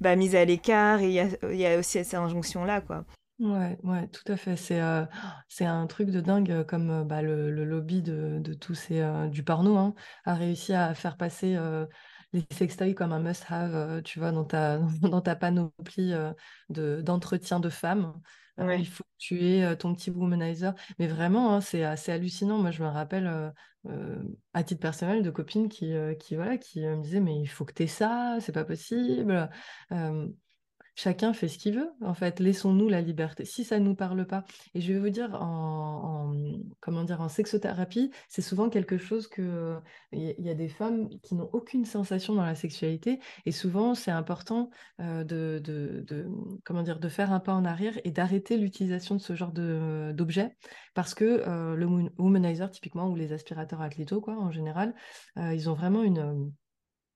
[0.00, 1.00] bah, mise à l'écart.
[1.00, 3.04] Et il y a, y a aussi cette injonction-là, quoi.
[3.40, 4.56] ouais, ouais, tout à fait.
[4.56, 9.76] C'est un truc de dingue comme bah, le, lobby de, de tous ces du porno
[9.76, 11.56] hein, a réussi à faire passer
[12.36, 16.32] les sextoys comme un must-have, euh, tu vois, dans ta dans ta panoplie euh,
[16.68, 18.20] de d'entretien de femmes.
[18.58, 18.78] Euh, Ouais.
[18.78, 20.74] il faut que tu aies ton petit womanizer.
[20.98, 22.58] Mais vraiment, hein, c'est assez hallucinant.
[22.58, 23.26] Moi, je me rappelle
[23.86, 24.22] euh,
[24.54, 27.72] à titre personnel de copines qui qui voilà qui me disaient mais il faut que
[27.74, 29.50] tu aies ça, c'est pas possible.
[29.92, 30.28] Euh,
[30.98, 32.40] Chacun fait ce qu'il veut, en fait.
[32.40, 33.44] Laissons-nous la liberté.
[33.44, 34.44] Si ça ne nous parle pas.
[34.74, 39.28] Et je vais vous dire, en, en- comment dire, en sexothérapie, c'est souvent quelque chose
[39.28, 39.76] que
[40.12, 43.20] il y, a des femmes qui n'ont aucune sensation dans la sexualité.
[43.44, 46.26] Et souvent, c'est important euh, de, de,
[46.64, 50.12] comment dire, de faire un pas en arrière et d'arrêter l'utilisation de ce genre de,
[50.14, 50.56] d'objets.
[50.94, 54.94] Parce que euh, le wo- womanizer, typiquement, ou les aspirateurs à clito, quoi, en général,
[55.38, 56.52] euh, ils ont vraiment une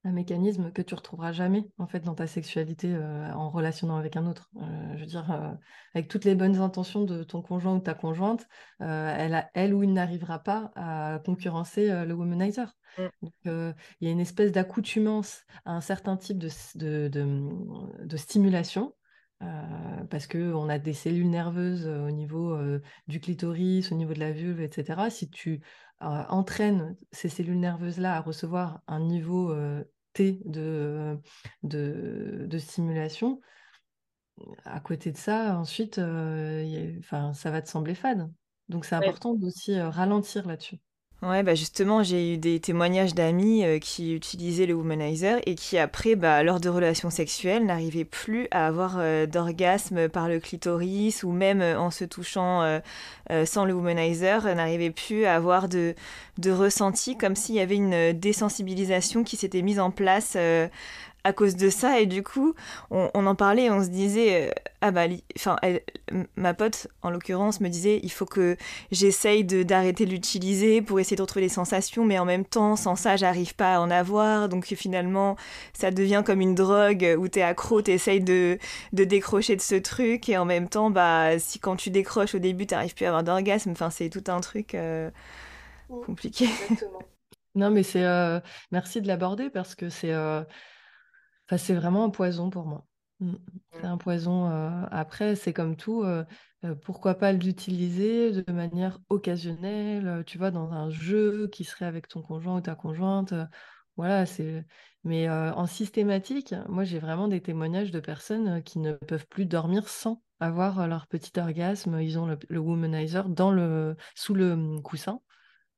[0.04, 4.16] un mécanisme que tu retrouveras jamais en fait dans ta sexualité euh, en relationnant avec
[4.16, 4.50] un autre.
[4.56, 5.52] Euh, je veux dire, euh,
[5.94, 8.46] avec toutes les bonnes intentions de ton conjoint ou de ta conjointe,
[8.78, 12.74] elle, a- elle ou il n'arrivera pas à concurrencer le womanizer.
[12.98, 13.06] Mm.
[13.22, 18.16] Donc, il y a une espèce d'accoutumance à un certain type de, de, de- de
[18.16, 18.94] stimulation.
[19.42, 23.94] euh, parce que on a des cellules nerveuses euh, au niveau euh, du clitoris, au
[23.94, 25.08] niveau de la vulve, etc.
[25.08, 25.62] Si tu
[26.02, 31.18] euh, entraînes ces cellules nerveuses-là à recevoir un niveau euh, T de,
[31.62, 33.40] de, de stimulation,
[34.64, 38.32] à côté de ça, ensuite, euh, a- ça va te sembler fade.
[38.68, 39.06] Donc c'est Ouais.
[39.06, 40.78] important d'aussi euh, ralentir là-dessus.
[41.22, 45.76] Ouais, bah justement, j'ai eu des témoignages d'amis euh, qui utilisaient le womanizer et qui
[45.76, 51.22] après, bah, lors de relations sexuelles, n'arrivaient plus à avoir euh, d'orgasme par le clitoris
[51.22, 52.80] ou même euh, en se touchant
[53.44, 55.94] sans le womanizer, n'arrivaient plus à avoir de,
[56.38, 60.36] de ressenti comme s'il y avait une désensibilisation qui s'était mise en place
[61.24, 62.54] à cause de ça et du coup
[62.90, 65.02] on, on en parlait et on se disait euh, ah bah
[65.36, 65.56] enfin
[66.36, 68.56] ma pote en l'occurrence me disait il faut que
[68.90, 72.76] j'essaye de d'arrêter de l'utiliser pour essayer de retrouver les sensations mais en même temps
[72.76, 74.48] sans ça j'arrive pas à en avoir.
[74.48, 75.36] Donc finalement
[75.72, 78.58] ça devient comme une drogue où t'es accro t'essayes de
[78.92, 82.38] de décrocher de ce truc et en même temps bah si quand tu décroches au
[82.38, 83.70] début t'arrives plus à avoir d'orgasme.
[83.70, 85.10] Enfin c'est tout un truc euh,
[86.06, 86.46] compliqué.
[86.50, 87.02] Exactement.
[87.54, 90.12] Non, mais c'est euh, merci de l'aborder parce que c'est
[91.58, 92.86] c'est vraiment un poison pour moi.
[93.20, 93.34] Mm.
[93.72, 94.50] C'est un poison.
[94.50, 96.02] Euh, après, c'est comme tout.
[96.02, 96.24] Euh,
[96.64, 102.08] euh, pourquoi pas l'utiliser de manière occasionnelle, tu vois, dans un jeu qui serait avec
[102.08, 103.34] ton conjoint ou ta conjointe.
[103.96, 104.64] voilà, c'est.
[105.04, 109.88] Mais en systématique, moi, j'ai vraiment des témoignages de personnes qui ne peuvent plus dormir
[109.88, 112.00] sans avoir leur petit orgasme.
[112.02, 115.20] Ils ont le, womanizer dans le, sous le hum, coussin.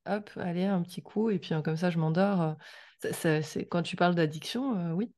[0.07, 2.57] Hop, allez, un petit coup, et puis comme ça, je m'endors.
[3.13, 5.13] c'est, quand tu parles d'addiction, oui,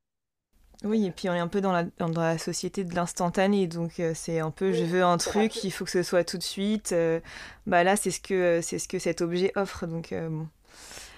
[0.83, 3.99] oui, et puis on est un peu dans la, dans la société de l'instantané, donc
[3.99, 6.43] euh, c'est un peu je veux un truc, il faut que ce soit tout de
[6.43, 6.91] suite.
[6.91, 7.19] euh,
[7.65, 10.47] bah là, c'est ce que euh, c'est ce que cet objet offre, donc euh, bon.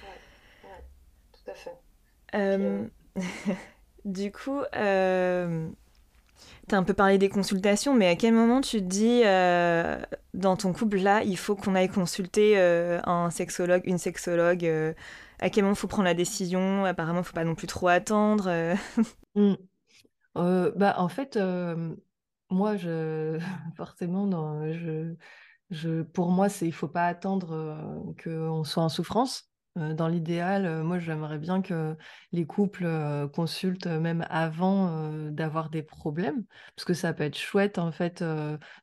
[0.03, 0.09] Ouais,
[0.63, 0.83] ouais,
[1.33, 1.77] tout à fait.
[2.31, 2.91] Puis,
[4.05, 5.67] du coup, euh,
[6.67, 9.23] t'as un peu parlé des consultations, mais à quel moment tu te dis
[10.33, 14.95] dans ton couple là, il faut qu'on aille consulter un sexologue, une sexologue,
[15.39, 16.85] à quel moment faut prendre la décision?
[16.85, 18.47] Apparemment, faut pas non plus trop attendre.
[18.47, 18.75] euh.
[19.35, 19.55] mm.
[20.37, 21.95] Euh, bah, en fait, euh,
[22.49, 23.39] moi, je,
[23.75, 24.25] forcément,
[26.13, 29.49] pour moi, c'est, il faut pas attendre qu'on soit en souffrance.
[29.77, 31.95] Dans l'idéal, moi, j'aimerais bien que
[32.31, 32.87] les couples
[33.33, 38.23] consultent même avant d'avoir des problèmes, parce que ça peut être chouette, en fait,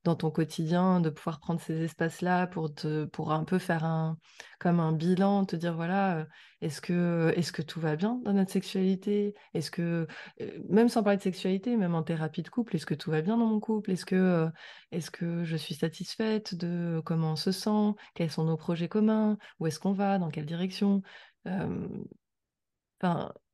[0.05, 4.19] dans ton quotidien, de pouvoir prendre ces espaces-là pour te, pour un peu faire un,
[4.61, 6.27] comme un bilan, te dire, voilà,
[6.65, 9.35] est-ce que, est-ce que tout va bien dans notre sexualité?
[9.55, 10.07] Est-ce que
[10.41, 13.23] euh, même sans parler de sexualité, même en thérapie de couple, est-ce que tout va
[13.23, 13.91] bien dans mon couple?
[13.91, 14.49] Est-ce que, euh,
[14.91, 17.95] est-ce que je suis satisfaite de comment on se sent?
[18.15, 19.39] Quels sont nos projets communs?
[19.61, 20.19] Où est-ce qu'on va?
[20.19, 21.03] Dans quelle direction?
[21.47, 21.89] Euh,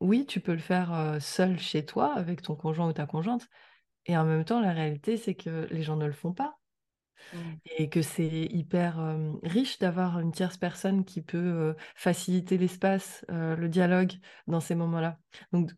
[0.00, 3.48] oui, tu peux le faire euh, seul chez toi, avec ton conjoint ou ta conjointe,
[4.06, 6.59] et en même temps, la réalité, c'est que les gens ne le font pas,
[7.32, 7.52] Mm.
[7.76, 13.24] et que c'est hyper euh, riche d'avoir une tierce personne qui peut euh, faciliter l'espace,
[13.30, 14.12] euh, le dialogue
[14.46, 15.18] dans ces moments-là.
[15.52, 15.70] Donc,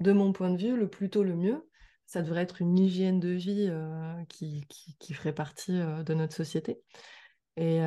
[0.00, 1.68] de mon point de vue, le plus tôt le mieux,
[2.06, 3.70] ça devrait être une hygiène de vie
[4.28, 6.80] qui, qui, qui ferait partie de notre société.
[7.56, 7.80] Et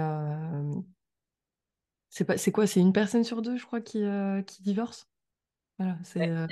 [2.10, 2.66] c'est c'est quoi?
[2.66, 4.04] C'est une personne sur deux, je crois, qui,
[4.48, 5.10] qui divorce?
[5.78, 6.48] Voilà, c'est euh,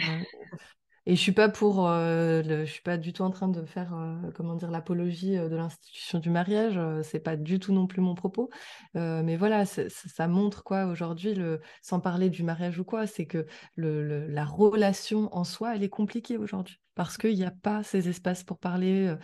[1.06, 3.94] et je suis pas pour, euh, je suis pas du tout en train de faire,
[3.94, 6.80] euh, comment dire, l'apologie euh, de l'institution du mariage.
[7.04, 8.50] c'est pas du tout non plus mon propos.
[8.96, 11.36] Mais voilà, ça montre quoi aujourd'hui,
[11.82, 13.46] sans parler du mariage ou quoi, c'est que
[13.78, 18.44] la relation en soi, elle est compliquée aujourd'hui parce qu'il n'y a pas ces espaces
[18.44, 19.16] pour parler.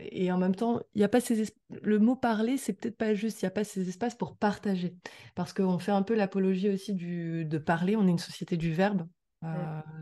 [0.00, 2.96] et en même temps, il y a pas ces es- le mot parler, c'est peut-être
[2.98, 3.42] pas juste.
[3.42, 4.96] Il n'y a pas ces espaces pour partager
[5.34, 7.96] parce qu'on fait un peu l'apologie aussi de parler.
[7.96, 9.06] On est une société du verbe.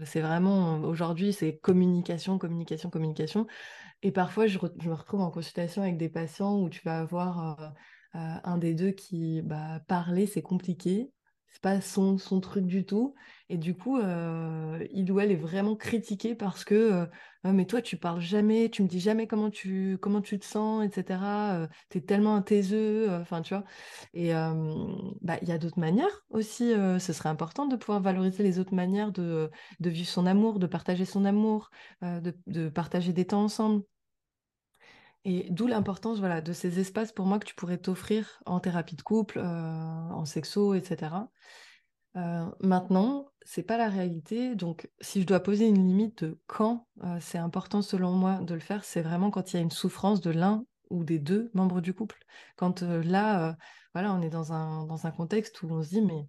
[0.05, 3.47] C'est vraiment, aujourd'hui, c'est communication, communication, communication.
[4.03, 7.75] Et parfois, je, me retrouve en consultation avec des patients où tu vas avoir
[8.13, 11.11] un des deux qui, bah, parler, c'est compliqué.
[11.55, 13.15] C'est pas son, son truc du tout.
[13.49, 17.07] Et du coup, euh, il ou elle est vraiment critiqué parce que, euh,
[17.45, 20.85] mais toi, tu parles jamais, tu me dis jamais comment tu, comment tu te sens,
[20.85, 21.55] etc.
[21.55, 23.65] Euh, t'es tellement un taiseux, euh, enfin, tu vois.
[24.15, 24.33] Et
[25.23, 26.73] bah, il y a d'autres manières aussi.
[26.73, 30.67] ce serait important de pouvoir valoriser les autres manières de, de vivre son amour, de
[30.67, 31.71] partager son amour,
[32.03, 33.83] de, de partager des temps ensemble.
[35.25, 38.97] Et d'où l'importance, voilà, de ces espaces pour moi que tu pourrais t'offrir en thérapie
[38.97, 41.17] de couple, euh, en sexo, etc.
[42.17, 44.55] Euh, maintenant, c'est pas la réalité.
[44.55, 48.55] Donc, si je dois poser une limite de quand euh, c'est important selon moi de
[48.55, 51.51] le faire, c'est vraiment quand il y a une souffrance de l'un ou des deux
[51.55, 52.19] membres du couple.
[52.57, 53.57] Quand euh, là,
[53.95, 56.29] voilà, on est dans un, dans un contexte où on se dit, mais,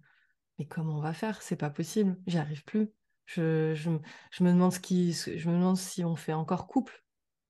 [0.58, 1.42] mais comment on va faire?
[1.42, 2.90] C'est pas possible, j'y arrive plus.
[3.26, 3.90] Je, je,
[4.30, 7.04] je me demande ce qui, je me demande si on fait encore couple.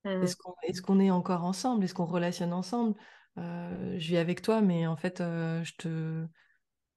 [0.06, 0.22] Mm.
[0.22, 1.84] Est-ce qu'on, est encore ensemble?
[1.84, 2.94] Est-ce qu'on relationne ensemble?
[3.38, 6.26] Euh, je vis avec toi, mais en fait, euh, je te,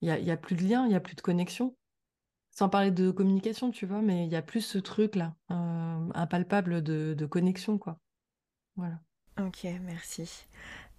[0.02, 1.76] il y a, y a plus de lien, il y a plus de connexion.
[2.52, 6.84] Sans parler de communication, tu vois, mais il y a plus ce truc-là, euh, impalpable
[6.84, 8.00] de, de connexion, quoi.
[8.76, 9.00] Voilà.
[9.40, 10.48] Ok, merci.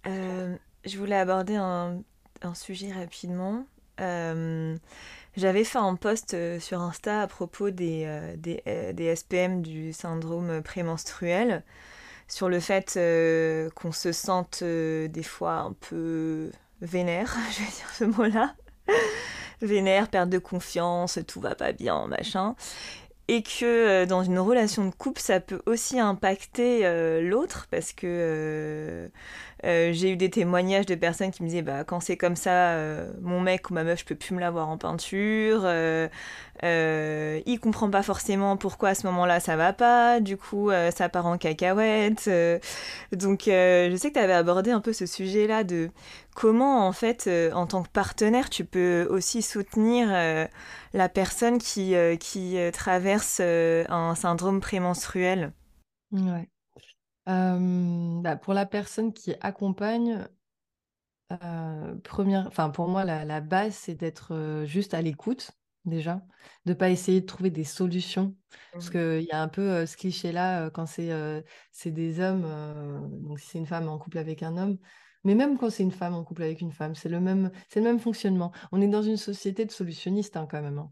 [0.05, 2.01] Je voulais aborder un,
[2.41, 3.65] un sujet rapidement.
[5.37, 11.63] J'avais fait un post sur Insta à propos des, des, des SPM du syndrome prémenstruel,
[12.31, 12.99] sur le fait
[13.75, 16.49] qu'on se sente des fois un peu
[16.81, 18.55] vénère, je vais dire ce mot-là.
[19.61, 22.55] vénère, perte de confiance, tout va pas bien, machin
[23.31, 27.93] et que euh, dans une relation de couple, ça peut aussi impacter euh, l'autre parce
[27.93, 29.09] que
[29.65, 32.75] euh, j'ai eu des témoignages de personnes qui me disaient bah quand c'est comme ça,
[33.21, 35.65] mon mec ou ma meuf, je peux plus me l'avoir en peinture.
[36.63, 40.19] il comprend pas forcément pourquoi à ce moment-là ça va pas.
[40.19, 42.29] Du coup, ça part en cacahuète.
[43.11, 45.89] donc, je sais que tu avais abordé un peu ce sujet-là de
[46.35, 50.09] comment en fait, en tant que partenaire, tu peux aussi soutenir
[50.93, 55.53] la personne qui, euh, qui euh, traverse euh, un syndrome prémenstruel
[56.11, 56.49] Ouais.
[57.25, 60.27] Bah, pour la personne qui accompagne,
[62.03, 65.51] première, enfin pour moi la, la base c'est d'être juste à l'écoute
[65.85, 66.21] déjà,
[66.65, 68.35] de pas essayer de trouver des solutions,
[68.73, 68.91] parce mmh.
[68.91, 71.09] qu'il y a un peu ce cliché-là quand c'est
[71.71, 72.43] c'est des hommes,
[73.23, 74.77] donc si c'est une femme en couple avec un homme,
[75.23, 77.79] mais même quand c'est une femme en couple avec une femme, c'est le même, c'est
[77.79, 78.51] le même fonctionnement.
[78.71, 80.79] On est dans une société de solutionnistes hein, quand même.
[80.79, 80.91] Hein.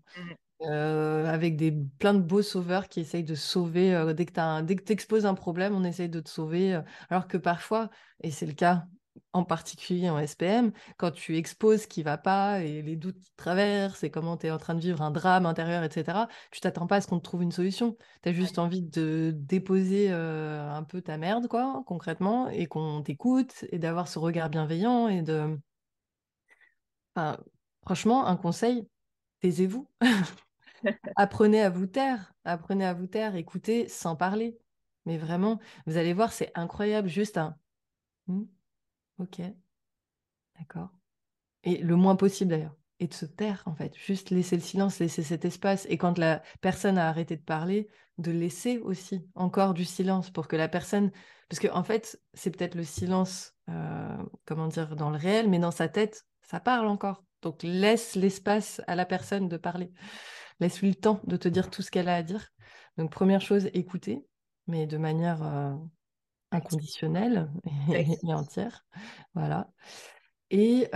[0.63, 3.95] Euh, avec des, plein de beaux sauveurs qui essayent de sauver.
[3.95, 6.75] Euh, dès que tu exposes un problème, on essaye de te sauver.
[6.75, 7.89] Euh, alors que parfois,
[8.21, 8.85] et c'est le cas
[9.33, 13.31] en particulier en SPM, quand tu exposes ce qui va pas et les doutes qui
[13.31, 16.59] te traversent et comment tu es en train de vivre un drame intérieur, etc., tu
[16.59, 17.97] t'attends pas à ce qu'on te trouve une solution.
[18.23, 23.01] Tu as juste envie de déposer euh, un peu ta merde, quoi, concrètement, et qu'on
[23.01, 25.57] t'écoute et d'avoir ce regard bienveillant et de.
[27.83, 28.87] franchement, un conseil,
[29.41, 29.87] taisez-vous.
[31.15, 34.57] apprenez à vous taire, apprenez à vous taire, écoutez sans parler.
[35.05, 37.57] Mais vraiment, vous allez voir, c'est incroyable, juste un.
[38.27, 38.45] Hmm,
[39.19, 39.41] Ok.
[40.57, 40.89] D'accord.
[41.63, 42.75] Et le moins possible d'ailleurs.
[42.99, 43.95] Et de se taire, en fait.
[43.97, 45.87] Juste laisser le silence, laisser cet espace.
[45.89, 50.47] Et quand la personne a arrêté de parler, de laisser aussi encore du silence pour
[50.47, 51.11] que la personne.
[51.49, 55.59] Parce qu'en en fait, c'est peut-être le silence, euh, comment dire, dans le réel, mais
[55.59, 57.23] dans sa tête, ça parle encore.
[57.41, 59.91] Donc laisse l'espace à la personne de parler.
[60.59, 62.49] Laisse-lui le temps de te dire tout ce qu'elle a à dire.
[62.97, 64.25] Donc première chose, écouter,
[64.67, 65.73] mais de manière euh,
[66.51, 67.49] inconditionnelle
[67.93, 68.85] et, entière.
[69.33, 69.69] Voilà.
[70.51, 70.89] Et,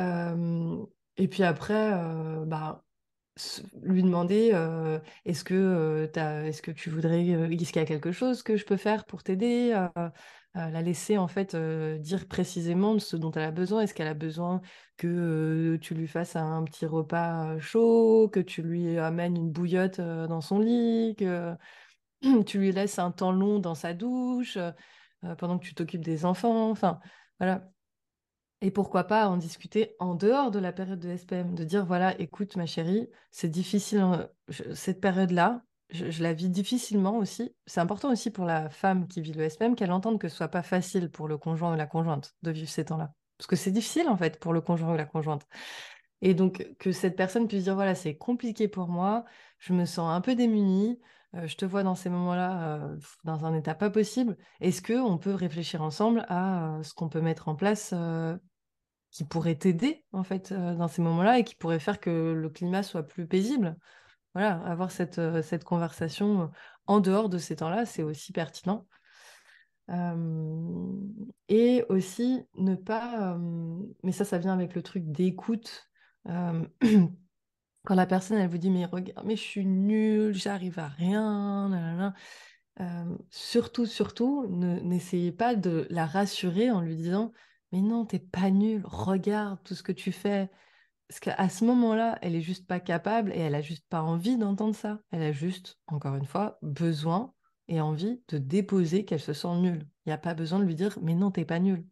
[1.18, 1.92] et puis après,
[2.48, 2.84] bah,
[3.82, 4.50] lui demander
[5.26, 8.78] est-ce que, est-ce que tu voudrais, est-ce qu'il y a quelque chose que je peux
[8.78, 9.74] faire pour t'aider
[10.56, 13.82] la laisser en fait dire précisément ce dont elle a besoin.
[13.82, 14.62] Est-ce qu'elle a besoin
[14.98, 20.42] que tu lui fasses un petit repas chaud, que tu lui amènes une bouillotte dans
[20.42, 21.56] son lit, que
[22.46, 26.26] tu lui laisses un temps long dans sa douche euh, pendant que tu t'occupes des
[26.26, 26.70] enfants?
[26.70, 27.00] Enfin,
[27.40, 27.70] voilà.
[28.62, 32.18] Et pourquoi pas en discuter en dehors de la période de SPM, de dire voilà,
[32.20, 34.30] écoute ma chérie, c'est difficile
[34.74, 37.56] cette période-là, je, la vis difficilement aussi.
[37.66, 40.48] C'est important aussi pour la femme qui vit le SPM qu'elle entende que ce soit
[40.48, 43.14] pas facile pour le conjoint ou la conjointe de vivre ces temps-là.
[43.38, 45.48] Parce que c'est difficile en fait pour le conjoint ou la conjointe.
[46.22, 49.26] Et donc que cette personne puisse dire voilà, c'est compliqué pour moi,
[49.60, 51.00] je me sens un peu démunie,
[51.36, 54.38] euh, je te vois dans ces moments-là euh, dans un état pas possible.
[54.62, 57.94] Est-ce que on peut réfléchir ensemble à euh, ce qu'on peut mettre en place
[59.12, 62.84] qui pourrait t'aider en fait dans ces moments-là et qui pourrait faire que le climat
[62.84, 63.78] soit plus paisible?
[64.34, 66.52] Voilà, avoir cette, cette conversation
[66.88, 68.88] en dehors de ces temps-là, c'est aussi pertinent.
[71.50, 73.38] et aussi ne pas,
[74.04, 75.90] mais ça, ça vient avec le truc d'écoute.
[76.26, 82.14] Quand la personne, elle vous dit, mais regarde, mais je suis nulle, j'arrive à rien,
[82.80, 87.32] euh, surtout, surtout, n'essayez pas de la rassurer en lui disant,
[87.72, 90.50] mais non, t'es pas nulle, regarde tout ce que tu fais.
[91.14, 94.36] Parce qu'à ce moment-là, elle est juste pas capable et elle a juste pas envie
[94.36, 95.00] d'entendre ça.
[95.12, 97.36] Elle a juste, encore une fois, besoin
[97.68, 99.88] et envie de déposer qu'elle se sent nulle.
[100.06, 101.86] Il n'y a pas besoin de lui dire, mais non, t'es pas nulle.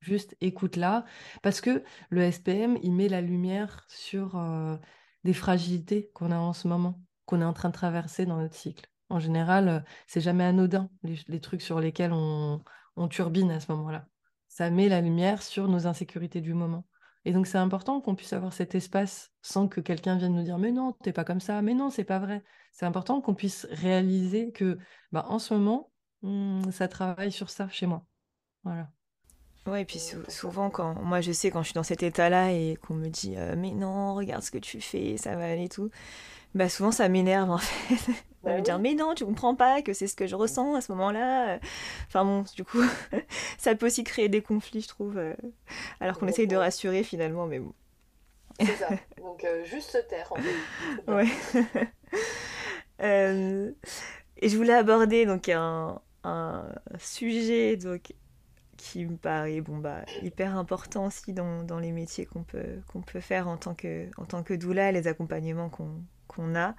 [0.00, 1.04] Juste écoute-la.
[1.44, 4.76] Parce que le SPM, il met la lumière sur euh,
[5.22, 8.56] des fragilités qu'on a en ce moment, qu'on est en train de traverser dans notre
[8.56, 8.90] cycle.
[9.10, 12.60] En général, euh, c'est jamais anodin, les, trucs sur lesquels on,
[13.10, 14.08] turbine à ce moment-là.
[14.48, 16.84] Ça met la lumière sur nos insécurités du moment.
[17.26, 20.58] Et donc, c'est important qu'on puisse avoir cet espace sans que quelqu'un vienne nous dire
[20.58, 22.44] Mais non, t'es pas comme ça, mais non, c'est pas vrai.
[22.72, 24.78] C'est important qu'on puisse réaliser que,
[25.10, 25.90] bah, en ce moment,
[26.22, 28.06] hmm, ça travaille sur ça chez moi.
[28.62, 28.88] Voilà.
[29.66, 32.76] Ouais, et puis souvent, quand moi je sais quand je suis dans cet état-là et
[32.76, 35.68] qu'on me dit euh, mais non, regarde ce que tu fais, ça va aller et
[35.68, 35.90] tout,
[36.54, 38.12] bah souvent ça m'énerve en fait.
[38.46, 40.74] Ça bah veut dire mais non, tu comprends pas que c'est ce que je ressens
[40.74, 41.58] à ce moment-là.
[42.06, 42.82] Enfin bon, du coup,
[43.58, 45.34] ça peut aussi créer des conflits, je trouve, euh,
[46.00, 47.72] alors qu'on essaye de rassurer finalement, mais bon.
[48.60, 48.88] C'est ça.
[49.18, 50.54] Donc juste se taire en fait.
[51.12, 51.26] Ouais.
[53.02, 53.72] Euh,
[54.38, 56.64] et je voulais aborder donc un, un
[56.98, 58.14] sujet donc
[58.78, 63.02] qui me paraît bon bah hyper important aussi dans, dans les métiers qu'on peut qu'on
[63.02, 66.74] peut faire en tant que en tant que doula, les accompagnements qu'on qu'on a.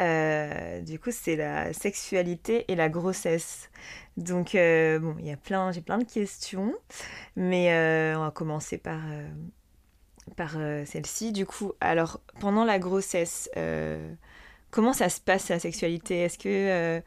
[0.00, 3.70] Euh, du coup, c'est la sexualité et la grossesse.
[4.16, 6.74] Donc, euh, bon, il y a plein, j'ai plein de questions,
[7.36, 9.00] mais euh, on va commencer par,
[10.36, 10.52] par
[10.86, 11.32] celle-ci.
[11.32, 13.50] Du coup, alors, pendant la grossesse,
[14.70, 16.20] comment ça se passe la sexualité?
[16.20, 17.02] Est-ce que,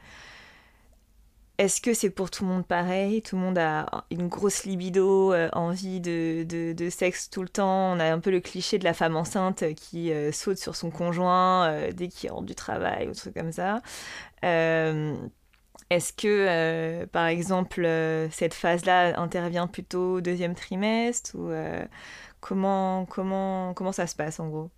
[1.57, 3.21] est-ce que c'est pour tout le monde pareil?
[3.21, 7.93] Tout le monde a une grosse libido, euh, envie de, sexe tout le temps.
[7.93, 10.91] On a un peu le cliché de la femme enceinte qui euh, saute sur son
[10.91, 13.81] conjoint euh, dès qu'il rentre du travail ou truc comme ça.
[14.43, 15.15] Euh,
[15.89, 21.85] est-ce que, euh, par exemple, euh, cette phase-là intervient plutôt au deuxième trimestre euh,
[22.39, 24.71] comment, comment, comment ça se passe en gros?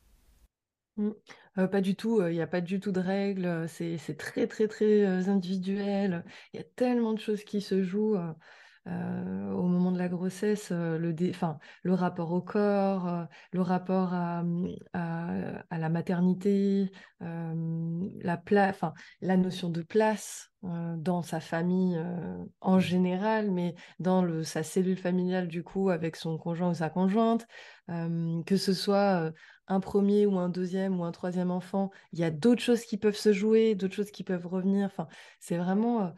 [1.57, 4.15] Euh, pas du tout, il n'y a pas du tout de règles, euh, c'est c'est
[4.15, 6.23] très très très euh, individuel.
[6.53, 8.31] Il y a tellement de choses qui se jouent euh,
[8.87, 11.33] euh, au moment de la grossesse, euh, le, dé-
[11.83, 14.43] le rapport au corps, euh, le rapport à,
[14.93, 16.91] à, à la maternité,
[17.23, 18.73] euh, la pla-
[19.21, 24.63] la notion de place euh, dans sa famille euh, en général, mais dans le, sa
[24.63, 27.47] cellule familiale du coup avec son conjoint ou sa conjointe,
[27.89, 29.31] euh, que ce soit euh,
[29.67, 32.97] un premier ou un deuxième ou un troisième enfant, il y a d'autres choses qui
[32.97, 34.85] peuvent se jouer, d'autres choses qui peuvent revenir.
[34.85, 35.07] Enfin,
[35.39, 36.09] c'est vraiment euh,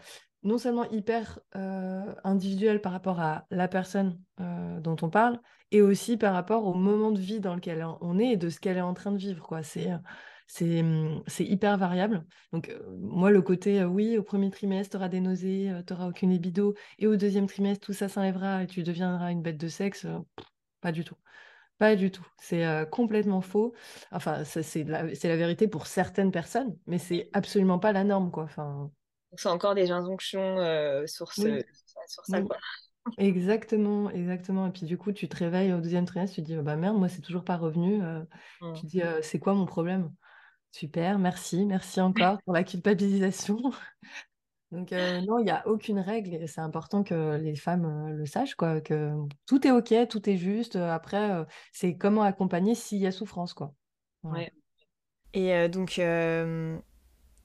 [0.43, 5.39] non seulement hyper euh, individuel par rapport à la personne euh, dont on parle,
[5.71, 8.59] et aussi par rapport au moment de vie dans lequel on est et de ce
[8.59, 9.63] qu'elle est en train de vivre, quoi.
[9.63, 9.89] C'est,
[10.47, 12.25] c'est, hum, c'est hyper variable.
[12.53, 16.31] Donc, moi, le côté, oui, au premier trimestre, tu auras des nausées, tu n'auras aucune
[16.31, 20.07] libido, et au deuxième trimestre, tout ça s'enlèvera et tu deviendras une bête de sexe,
[20.81, 21.15] pas du tout.
[21.79, 22.27] Pas du tout.
[22.37, 23.73] C'est euh, complètement faux.
[24.11, 25.03] Enfin, c'est la,
[25.37, 28.43] vérité pour certaines personnes, mais c'est absolument pas la norme, quoi.
[28.43, 28.91] Enfin,
[29.37, 31.63] c'est encore des injonctions euh, sur ce, oui,
[32.07, 32.57] sur ça, oui, quoi.
[33.17, 34.67] exactement, exactement.
[34.67, 36.97] Et puis du coup, tu te réveilles au deuxième trimestre, tu te dis, bah merde,
[36.97, 38.03] moi, c'est toujours pas revenu.
[38.03, 38.21] Euh,
[38.61, 38.73] tu Mm.
[38.81, 40.11] te dis, c'est quoi mon problème?
[40.71, 43.57] Super, merci, merci encore pour la culpabilisation.
[44.71, 48.13] Donc euh, non, il n'y a aucune règle et c'est important que les femmes euh,
[48.13, 49.13] le sachent, quoi, que
[49.47, 50.75] tout est OK, tout est juste.
[50.75, 53.73] Après, euh, c'est comment accompagner s'il y a souffrance, quoi.
[54.21, 54.43] Voilà.
[54.43, 54.53] Ouais.
[55.33, 56.01] Et donc,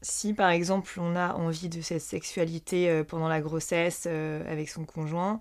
[0.03, 5.39] si par exemple on a envie de cette sexualité pendant la grossesse avec son conjoint,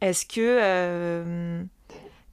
[0.00, 1.66] est-ce que,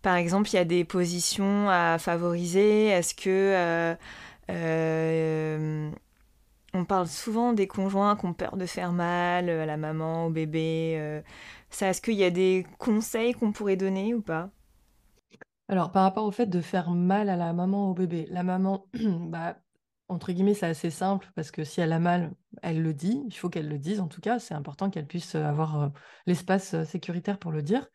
[0.03, 2.86] par exemple, il y a des positions à favoriser?
[2.86, 3.95] Est-ce que
[6.76, 10.30] on parle souvent des conjoints qui ont peur de faire mal à la maman, au
[10.30, 10.95] bébé.
[10.99, 11.21] euh,
[11.69, 14.49] ça, est-ce qu'il y a des conseils qu'on pourrait donner ou pas?
[15.67, 18.88] Alors, par rapport au fait de faire mal à la maman au bébé, la maman,
[18.93, 19.57] bah,
[20.07, 23.23] entre guillemets, c'est assez simple parce que si elle a mal, elle le dit.
[23.28, 24.39] Il faut qu'elle le dise, en tout cas.
[24.39, 25.89] C'est important qu'elle puisse euh, avoir euh,
[26.28, 27.88] l'espace euh, sécuritaire pour le dire.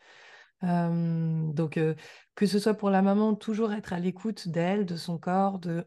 [0.63, 1.79] Donc,
[2.35, 5.85] que ce soit pour la maman, toujours être à l'écoute d'elle, de son corps, de,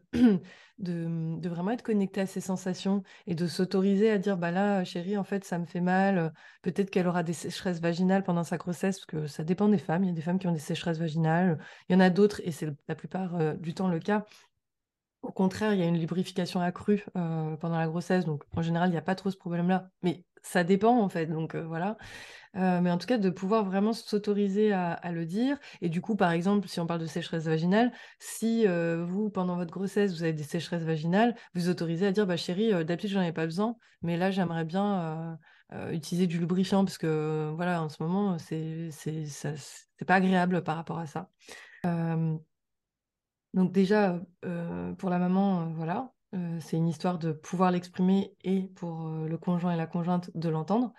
[0.78, 5.16] de, vraiment être connectée à ses sensations et de s'autoriser à dire, bah là, chérie,
[5.16, 6.32] en fait, ça me fait mal.
[6.62, 10.04] Peut-être qu'elle aura des sécheresses vaginales pendant sa grossesse, parce que ça dépend des femmes.
[10.04, 11.58] Il y a des femmes qui ont des sécheresses vaginales.
[11.88, 14.24] Il y en a d'autres, et c'est la plupart du temps le cas.
[15.22, 18.92] Au contraire, il y a une lubrification accrue pendant la grossesse, donc en général, il
[18.92, 19.88] n'y a pas trop ce problème-là.
[20.02, 21.96] Mais ça dépend en fait, donc voilà.
[22.56, 25.58] Euh, mais en tout cas, de pouvoir vraiment s'autoriser à, le dire.
[25.80, 29.56] Et du coup, par exemple, si on parle de sécheresse vaginale, si euh, vous, pendant
[29.56, 33.10] votre grossesse, vous avez des sécheresses vaginales, vous autorisez à dire, bah chérie, euh, d'habitude,
[33.10, 35.38] j'en ai pas besoin, mais là, j'aimerais bien
[35.72, 38.90] euh, utiliser du lubrifiant parce que, voilà, en ce moment, c'est
[40.06, 41.30] pas agréable par rapport à ça.
[43.54, 44.20] Donc déjà,
[44.98, 49.38] pour la maman, voilà, euh, c'est une histoire de pouvoir l'exprimer et pour euh, le
[49.38, 50.92] conjoint et la conjointe de l'entendre.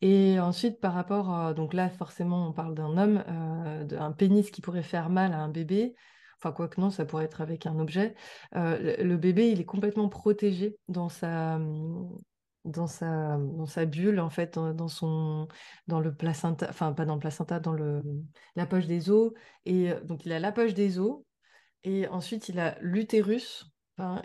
[0.00, 1.54] Et ensuite, par rapport.
[1.54, 5.38] Donc là, forcément, on parle d'un homme, euh, d'un pénis qui pourrait faire mal à
[5.38, 5.94] un bébé.
[6.38, 8.14] Enfin, quoi que non, ça pourrait être avec un objet.
[8.52, 11.56] Le, bébé, il est complètement protégé dans sa...
[11.56, 12.18] hum,
[12.64, 15.48] Dans sa, dans sa bulle, en fait, dans, son,
[15.86, 18.02] dans le placenta, enfin, pas dans le placenta, dans le,
[18.56, 19.32] la poche des os.
[19.66, 21.22] Et donc, il a la poche des os,
[21.84, 23.70] et ensuite, il a l'utérus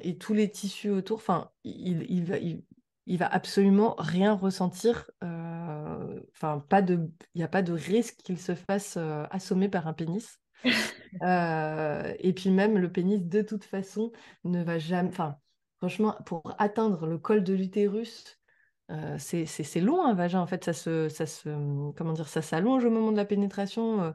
[0.01, 1.17] et tous les tissus autour.
[1.17, 2.63] Enfin, il, il va, il,
[3.05, 5.09] il va absolument rien ressentir.
[5.23, 9.69] euh, Enfin, pas de, il n'y a pas de risque qu'il se fasse euh, assommer
[9.69, 10.39] par un pénis.
[11.23, 14.11] Euh, et puis même le pénis, de toute façon,
[14.43, 15.07] ne va jamais.
[15.07, 15.38] Enfin,
[15.78, 18.38] franchement, pour atteindre le col de l'utérus,
[18.91, 20.41] euh, c'est long un vagin.
[20.41, 21.47] En fait, ça se, ça se,
[21.93, 24.13] comment dire, ça s'allonge au moment de la pénétration.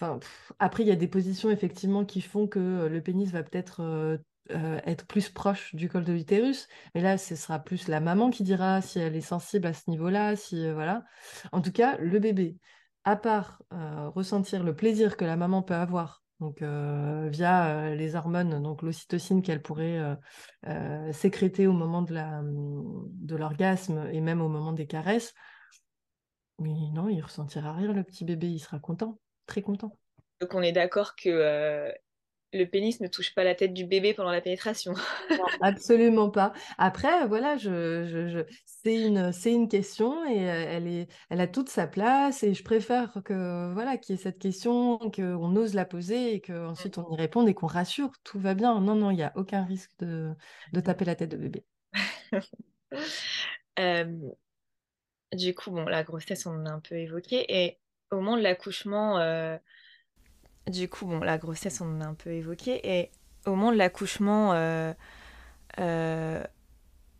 [0.00, 0.20] enfin,
[0.58, 4.20] après, il y a des positions effectivement qui font que le pénis va peut-être
[4.50, 6.68] être plus proche du col de l'utérus.
[6.94, 9.88] Mais là, ce sera plus la maman qui dira si elle est sensible à ce
[9.88, 11.04] niveau-là, si voilà.
[11.52, 12.58] En tout cas, le bébé,
[13.04, 18.82] à part ressentir le plaisir que la maman peut avoir donc via les hormones, donc
[18.82, 20.18] l'ocytocine qu'elle pourrait
[21.12, 25.32] sécréter au moment de la, de l'orgasme et même au moment des caresses.
[26.58, 29.96] Mais non, il ressentira rien, le petit bébé, il sera content, très content.
[30.40, 31.90] Donc on est d'accord que
[32.54, 34.94] le pénis ne touche pas la tête du bébé pendant la pénétration.
[35.60, 36.52] absolument pas.
[36.78, 41.68] Après, voilà, je, c'est une, c'est une question et euh, elle, est, elle a toute
[41.68, 45.84] sa place et je préfère que voilà qu'il y ait cette question, qu'on ose la
[45.84, 48.80] poser et qu'ensuite on y réponde et qu'on rassure, tout va bien.
[48.80, 50.34] Non, non, il n'y a aucun risque de,
[50.84, 51.64] taper la tête de bébé.
[53.80, 54.04] Euh,
[55.32, 57.80] du coup, bon, la grossesse, on l'a un peu évoqué et
[58.12, 59.56] au moment de l'accouchement, euh,
[60.66, 62.80] du coup, bon, la grossesse, on en a un peu évoqué.
[62.84, 63.10] Et
[63.46, 64.92] au moment de l'accouchement, euh,
[65.78, 66.42] euh,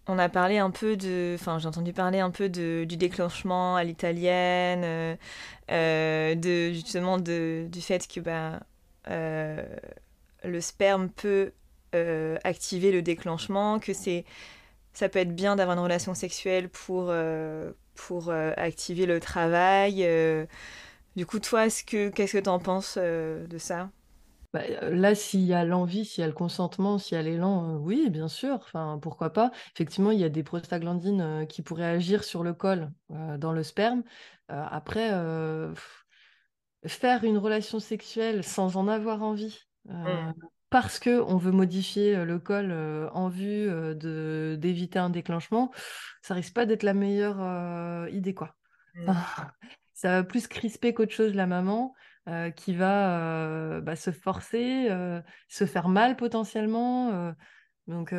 [0.07, 1.37] on a parlé un peu de.
[1.39, 5.17] Enfin, j'ai entendu parler un peu de, du déclenchement à l'italienne,
[5.71, 8.61] euh, de, justement de, du fait que bah,
[9.07, 11.53] le sperme peut
[12.45, 14.25] activer le déclenchement, que c'est.
[14.95, 17.13] Ça peut être bien d'avoir une relation sexuelle pour,
[17.95, 20.07] pour activer le travail.
[21.17, 23.89] Du coup, toi, ce que, qu'est-ce que tu en penses euh, de ça?
[24.53, 27.23] Bah, euh, Là, s'il y a l'envie, s'il y a le consentement, s'il y a
[27.23, 28.55] l'élan, euh, oui, bien sûr.
[28.55, 29.53] Enfin, pourquoi pas?
[29.75, 34.03] Effectivement, il y a des prostaglandines qui pourraient agir sur le col dans le sperme.
[34.49, 35.11] après,
[36.87, 40.33] faire une relation sexuelle sans en avoir envie, mmh.
[40.69, 42.73] parce que on veut modifier le col
[43.13, 45.71] en vue de d'éviter un déclenchement,
[46.23, 48.55] ça risque pas d'être la meilleure idée, quoi.
[48.97, 49.13] Mmh.
[49.95, 51.95] Ça va plus crisper qu'autre chose la maman
[52.27, 57.35] euh, qui va euh, bah, se forcer, euh, se faire mal potentiellement.
[57.87, 58.15] donc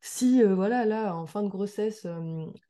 [0.00, 2.06] si voilà là en fin de grossesse,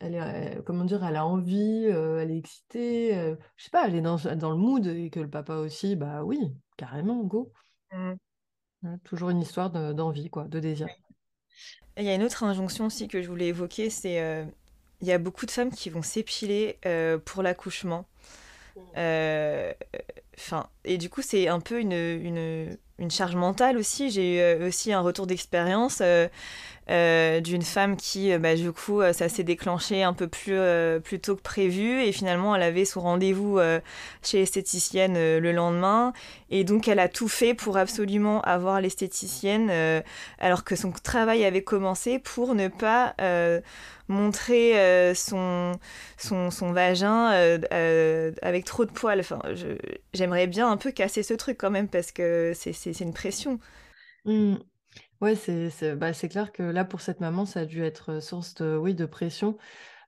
[0.00, 4.02] elle est comment dire, elle a envie, elle est excitée, je sais pas, elle est
[4.02, 6.38] dans, dans le mood et que le papa aussi, bah oui,
[6.76, 7.52] carrément, go.
[7.92, 8.98] Mmh.
[9.04, 10.88] toujours une histoire d'envie quoi, de désir.
[11.96, 14.46] Il y a une autre injonction aussi que je voulais évoquer, c'est
[15.00, 18.06] il y a beaucoup de femmes qui vont s'épiler euh, pour l'accouchement.
[18.76, 18.80] Mm.
[18.96, 19.72] Euh,
[20.84, 22.76] et du coup, c'est un peu une,
[23.10, 24.10] charge mentale aussi.
[24.10, 26.02] J'ai eu euh, aussi un retour d'expérience
[26.88, 30.58] d'une femme qui, bah, du coup, ça s'est déclenché un peu plus,
[31.02, 32.02] plus tôt que prévu.
[32.02, 33.58] Et finalement, elle avait son rendez-vous
[34.22, 36.12] chez l'esthéticienne le lendemain.
[36.50, 40.02] Et donc, elle a tout fait pour absolument avoir l'esthéticienne,
[40.38, 43.14] alors que son travail avait commencé pour ne pas
[44.08, 45.78] montrer euh, son,
[46.72, 49.20] vagin euh, euh, avec trop de poils.
[49.20, 49.40] Enfin,
[50.26, 53.60] j'aimerais bien un peu casser ce truc quand même parce que c'est une pression.
[54.24, 54.56] Mmh.
[55.20, 58.76] Ouais, c'est bah, clair que là, pour cette maman, ça a dû être source de,
[58.76, 59.56] oui, de pression.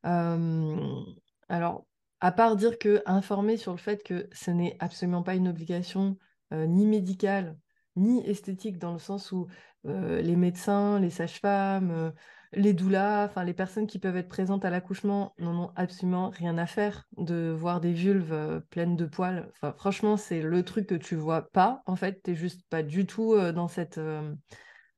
[0.02, 1.86] alors,
[2.20, 6.16] à part dire que informer sur le fait que ce n'est absolument pas une obligation
[6.50, 7.56] ni médicale,
[7.94, 9.46] ni esthétique, dans le sens où
[9.84, 12.12] les médecins, les sages-femmes,
[12.52, 16.56] les doulas, enfin les personnes qui peuvent être présentes à l'accouchement n'en ont absolument rien
[16.56, 19.50] à faire de voir des vulves euh, pleines de poils.
[19.52, 21.82] Enfin, franchement, c'est le truc que tu vois pas.
[21.86, 24.34] En fait, tu n'es juste pas du tout euh, dans cette euh,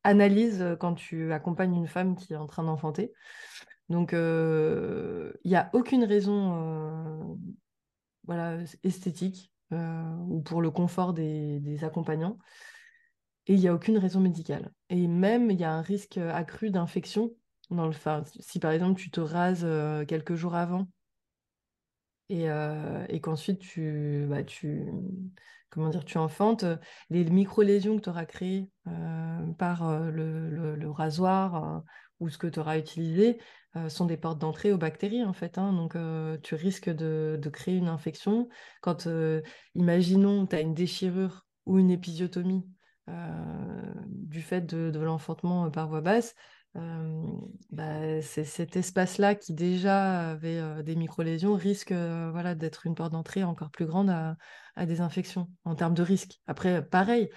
[0.05, 3.12] analyse quand tu accompagnes une femme qui est en train d'enfanter.
[3.88, 7.36] Donc, il n'y a aucune raison
[8.22, 12.38] voilà, esthétique ou pour le confort des accompagnants.
[13.48, 14.70] Et il n'y a aucune raison médicale.
[14.90, 17.32] Et même, il y a un risque accru d'infection
[17.71, 17.93] le,
[18.41, 20.89] si par exemple tu te rases euh, quelques jours avant
[22.29, 24.87] et, euh, qu'ensuite tu, bah, tu,
[25.68, 26.64] comment dire, tu enfantes,
[27.11, 31.83] les micro-lésions que tu auras créées euh, par le, rasoir
[32.21, 33.39] ou ce que tu auras utilisé
[33.89, 35.59] sont des portes d'entrée aux bactéries en fait.
[35.59, 35.73] Hein.
[35.73, 35.97] donc
[36.43, 38.49] tu risques de, de, créer une infection.
[38.81, 39.09] Quand,
[39.75, 42.64] imaginons, tu as une déchirure ou une épisiotomie
[44.07, 46.35] du fait de, de l'enfantement par voie basse,
[46.75, 53.45] bah, c'est cet espace-là qui déjà avait des micro-lésions risque voilà, d'être une porte d'entrée
[53.45, 56.41] encore plus grande à, des infections en termes de risque.
[56.47, 57.29] Après, pareil,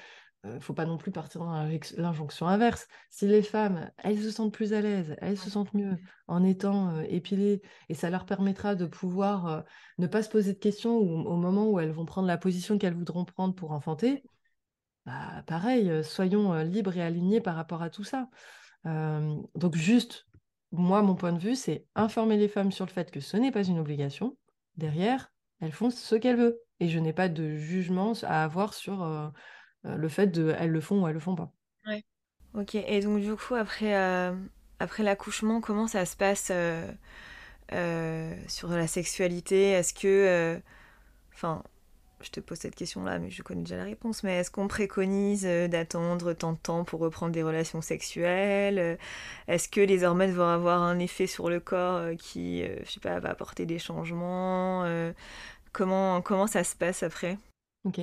[0.46, 1.68] il ne faut pas non plus partir dans
[1.98, 2.88] l'injonction inverse.
[3.10, 7.00] Si les femmes, elles se sentent plus à l'aise, elles se sentent mieux en étant
[7.02, 9.64] épilées, et ça leur permettra de pouvoir
[9.98, 12.94] ne pas se poser de questions au moment où elles vont prendre la position qu'elles
[12.94, 14.24] voudront prendre pour enfanter,
[15.06, 18.30] bah, pareil, soyons libres et alignés par rapport à tout ça.
[18.86, 20.28] Euh, donc juste,
[20.72, 23.52] moi, mon point de vue, c'est informer les femmes sur le fait que ce n'est
[23.52, 24.38] pas une obligation.
[24.76, 25.32] Derrière,
[25.62, 26.58] elles font ce qu'elles veulent.
[26.80, 29.32] et je n'ai pas de jugement à avoir sur
[29.84, 31.54] le fait de elles le font ou elles le font pas.
[31.86, 32.04] Ouais.
[32.56, 33.94] Ok, et donc du coup, après,
[34.80, 36.52] après l'accouchement, comment ça se passe
[38.48, 39.70] sur la sexualité?
[39.70, 40.60] Est-ce que.
[41.34, 41.64] Enfin,
[42.24, 44.24] je te pose cette question-là, mais je connais déjà la réponse.
[44.24, 48.96] Mais est-ce qu'on préconise euh, d'attendre tant de temps pour reprendre des relations sexuelles euh,
[49.48, 53.00] Est-ce que les hormones vont avoir un effet sur le corps euh, qui, je sais
[53.00, 54.86] pas, va apporter des changements
[55.72, 57.38] comment, comment ça se passe après?
[57.86, 58.00] Ok.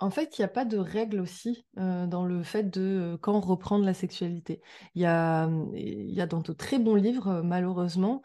[0.00, 3.18] En fait, il n'y a pas de règle aussi euh, dans le fait de euh,
[3.20, 4.60] quand reprendre la sexualité.
[4.94, 8.22] Il y a, il y a dans de très bons livres, euh, malheureusement,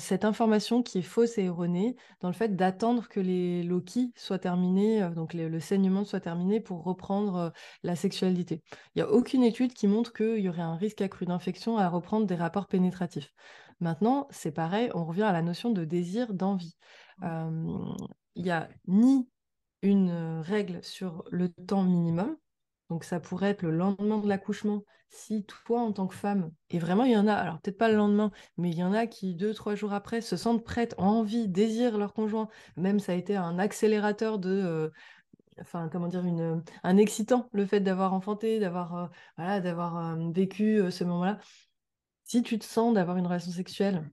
[0.00, 4.40] cette information qui est fausse et erronée dans le fait d'attendre que les Loki soient
[4.40, 7.52] terminés, donc le saignement soit terminé pour reprendre
[7.84, 8.60] la sexualité.
[8.96, 11.88] Il n'y a aucune étude qui montre qu'il y aurait un risque accru d'infection à
[11.88, 13.32] reprendre des rapports pénétratifs.
[13.78, 16.76] Maintenant, c'est pareil, on revient à la notion de désir, d'envie.
[17.22, 19.28] Il n'y a ni
[19.82, 22.36] une euh, règle sur le temps minimum.
[22.90, 24.82] Donc ça pourrait être le lendemain de l'accouchement.
[25.10, 27.88] Si toi, en tant que femme, et vraiment il y en a, alors peut-être pas
[27.88, 30.94] le lendemain, mais il y en a qui deux, trois jours après se sentent prêtes,
[30.98, 32.48] envie, désirent leur conjoint.
[32.76, 34.90] Même ça a été un accélérateur de, euh,
[35.60, 36.22] enfin comment dire,
[36.82, 39.06] un excitant, le fait d'avoir enfanté, d'avoir euh,
[39.38, 41.38] voilà, d'avoir vécu ce moment-là.
[42.24, 44.10] Si tu te sens d'avoir une relation sexuelle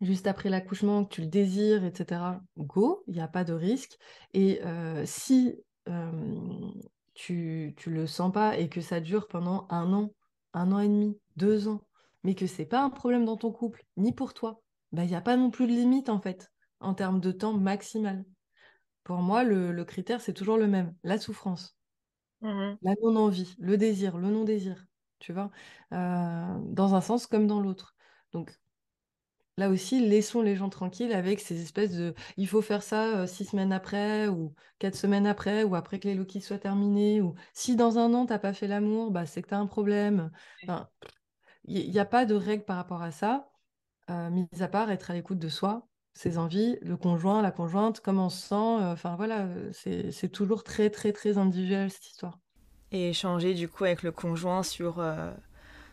[0.00, 3.98] juste après l'accouchement, que tu le désires, etc., go, il n'y a pas de risque.
[4.34, 5.56] Et euh, si
[5.88, 6.70] euh,
[7.14, 10.12] tu ne le sens pas et que ça dure pendant un an,
[10.54, 11.82] un an et demi, deux ans,
[12.24, 15.16] mais que c'est pas un problème dans ton couple, ni pour toi, bah, il n'y
[15.16, 18.24] a pas non plus de limite, en fait, en termes de temps maximal.
[19.04, 21.76] Pour moi, le, critère, c'est toujours le même, la souffrance,
[22.42, 24.86] mmh la non-envie, le désir, le non-désir,
[25.18, 25.50] tu vois,
[25.92, 27.96] euh, dans un sens comme dans l'autre.
[28.32, 28.56] Donc,
[29.58, 33.26] Là aussi, laissons les gens tranquilles avec ces espèces de il faut faire ça euh,
[33.26, 37.34] six semaines après ou quatre semaines après ou après que les loquis soient terminés ou
[37.54, 39.66] si dans un an tu n'as pas fait l'amour, bah, c'est que tu as un
[39.66, 40.30] problème.
[41.64, 43.50] il n'y a pas de règle par rapport à ça,
[44.10, 47.98] euh, mis à part être à l'écoute de soi, ses envies, le conjoint, la conjointe,
[47.98, 48.54] comment on se sent.
[48.54, 52.38] Euh, enfin voilà, c'est toujours très très très individuel cette histoire.
[52.92, 55.02] Et échanger du coup avec le conjoint sur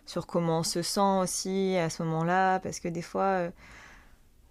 [0.05, 3.51] sur comment on se sent aussi à ce moment-là, parce que des fois, euh,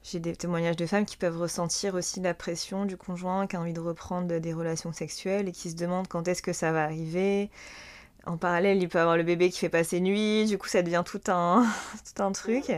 [0.02, 3.60] j'ai des témoignages de femmes qui peuvent ressentir aussi la pression du conjoint qui a
[3.60, 6.84] envie de reprendre des relations sexuelles et qui se demandent quand est-ce que ça va
[6.84, 7.50] arriver.
[8.26, 11.02] En parallèle, il peut avoir le bébé qui fait passer nuit, du coup, ça devient
[11.04, 11.66] tout un,
[12.14, 12.70] tout un truc.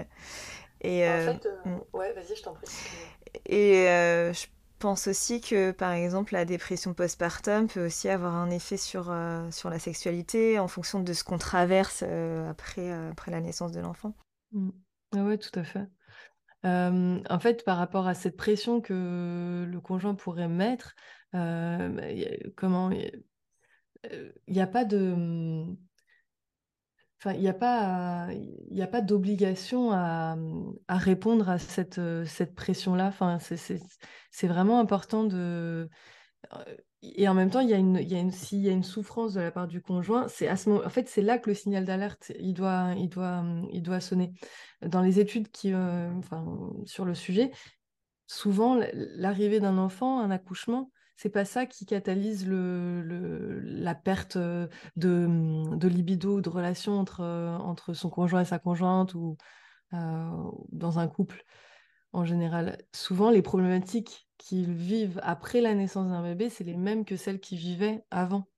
[0.82, 1.80] Et, en euh, fait, euh, mm.
[1.94, 2.66] ouais, vas-y, je t'en prie.
[3.46, 3.86] Et
[4.32, 4.46] je
[4.78, 9.50] pense aussi que, par exemple, la dépression postpartum peut aussi avoir un effet sur, euh,
[9.50, 13.72] sur la sexualité en fonction de ce qu'on traverse euh, après, euh, après la naissance
[13.72, 14.14] de l'enfant.
[14.52, 14.70] Mm.
[15.12, 15.86] Ah tout à fait.
[16.64, 20.94] en fait, par rapport à cette pression que le conjoint pourrait mettre,
[22.56, 23.22] comment il
[24.48, 25.64] n'y a pas de
[27.18, 28.28] Enfin, il n'y a pas,
[28.70, 30.36] il a pas d'obligation à,
[30.86, 31.98] à, répondre à cette,
[32.54, 33.06] pression-là.
[33.06, 35.88] Enfin, c'est vraiment important de.
[37.02, 38.72] Et en même temps, il y a une, il y a une, s'il y a
[38.72, 41.38] une souffrance de la part du conjoint, c'est à ce moment, en fait, c'est là
[41.38, 44.32] que le signal d'alerte, il doit, il doit, il doit sonner.
[44.82, 46.44] Dans les études qui, enfin,
[46.84, 47.50] sur le sujet,
[48.26, 54.68] souvent, l'arrivée d'un enfant, un accouchement, c'est pas ça qui catalyse le, la perte de,
[54.96, 59.36] de libido, de relation entre, entre son conjoint et sa conjointe ou
[59.94, 60.30] euh,
[60.70, 61.44] dans un couple
[62.12, 62.78] en général.
[62.94, 67.40] Souvent, les problématiques qu'ils vivent après la naissance d'un bébé, c'est les mêmes que celles
[67.40, 68.48] qu'ils vivaient avant.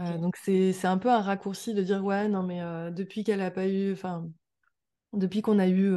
[0.00, 3.40] Euh, donc c'est un peu un raccourci de dire ouais non mais euh, depuis qu'elle
[3.42, 4.30] a pas eu enfin
[5.12, 5.90] depuis qu'on a eu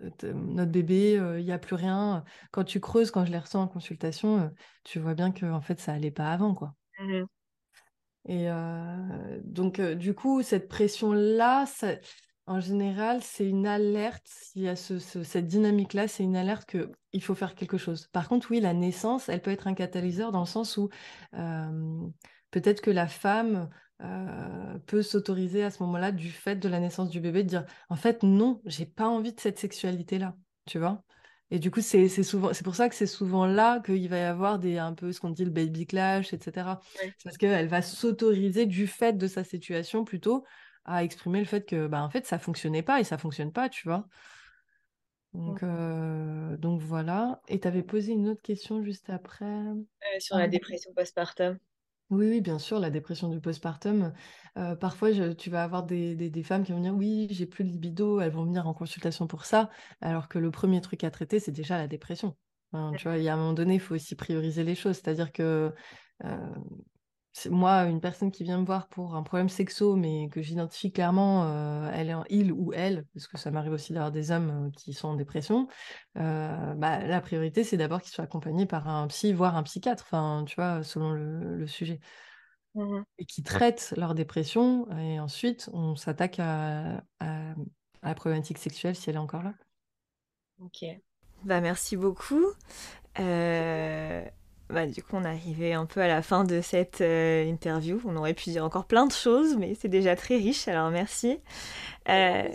[0.00, 2.24] notre bébé, euh, il n'y a plus rien.
[2.50, 4.48] Quand tu creuses, quand je les ressens en consultation, euh,
[4.84, 6.74] tu vois bien que en fait, ça allait pas avant, quoi.
[6.98, 7.24] Mmh
[8.26, 11.66] Et euh, donc, du coup, cette pression-là,
[12.46, 14.26] en général, c'est une alerte.
[14.26, 18.08] S'il y a cette dynamique-là, c'est une alerte qu'il faut faire quelque chose.
[18.12, 20.88] Par contre, oui, la naissance, elle peut être un catalyseur dans le sens où
[22.50, 23.70] peut-être que la femme
[24.00, 27.64] euh, peut s'autoriser à ce moment-là, du fait de la naissance du bébé, de dire
[27.88, 30.36] en fait, non, j'ai pas envie de cette sexualité-là,
[30.66, 31.04] tu vois?
[31.50, 34.22] Et du coup, c'est souvent, c'est pour ça que c'est souvent là qu'il va y
[34.22, 36.80] avoir des, un peu ce qu'on dit le baby clash, etc.
[36.96, 40.44] C'est parce qu'elle va s'autoriser du fait de sa situation plutôt
[40.86, 43.68] à exprimer le fait que, bah, en fait, ça fonctionnait pas et ça fonctionne pas,
[43.68, 44.06] tu vois?
[45.34, 47.40] Donc, euh, donc voilà.
[47.48, 49.44] Et tu avais posé une autre question juste après.
[49.44, 49.84] Euh,
[50.18, 51.58] sur la dépression postpartum.
[52.12, 54.12] Oui, oui, bien sûr, la dépression du postpartum.
[54.58, 57.70] Euh, parfois, tu vas avoir des, des- femmes qui vont dire, oui, j'ai plus de
[57.70, 59.70] libido, elles vont venir en consultation pour ça,
[60.02, 62.36] alors que le premier truc à traiter, c'est déjà la dépression.
[62.96, 64.96] tu vois, il y a un moment donné, il faut aussi prioriser les choses.
[64.96, 65.72] C'est-à-dire que
[67.50, 71.44] moi, une personne qui vient me voir pour un problème sexo, mais que j'identifie clairement,
[71.44, 74.66] euh, elle est en il ou elle, parce que ça m'arrive aussi d'avoir des hommes
[74.66, 75.66] euh, qui sont en dépression,
[76.18, 80.04] euh, bah, la priorité, c'est d'abord qu'ils soient accompagnés par un psy, voire un psychiatre,
[80.06, 82.00] enfin, tu vois, selon le, sujet.
[82.74, 87.54] Mmh et qui traitent leur dépression, et ensuite, on s'attaque à, à,
[88.02, 89.54] la problématique sexuelle si elle est encore là.
[90.58, 90.84] Ok.
[91.44, 92.46] Bah, merci beaucoup.
[93.18, 94.24] Euh...
[94.72, 98.00] Bah, du coup, on est arrivé un peu à la fin de cette euh, interview.
[98.06, 101.38] On aurait pu dire encore plein de choses, mais c'est déjà très riche, alors merci.
[102.08, 102.48] Euh,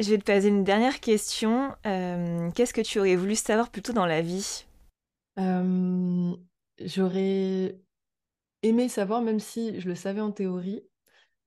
[0.00, 1.72] je vais te poser une dernière question.
[1.86, 4.66] Euh, qu'est-ce que tu aurais voulu savoir plutôt dans la vie?
[6.80, 7.78] J'aurais
[8.62, 10.82] aimé savoir, même si je le savais en théorie,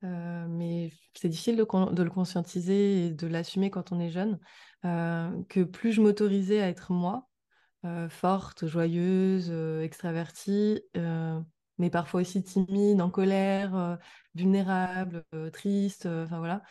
[0.02, 4.40] mais c'est difficile de, de, le conscientiser et de l'assumer quand on est jeune,
[4.82, 7.28] que plus je m'autorisais à être moi,
[7.84, 11.40] euh, forte, joyeuse, euh, extravertie, euh,
[11.78, 13.98] mais parfois aussi timide, en colère,
[14.34, 16.62] vulnérable, triste, enfin voilà.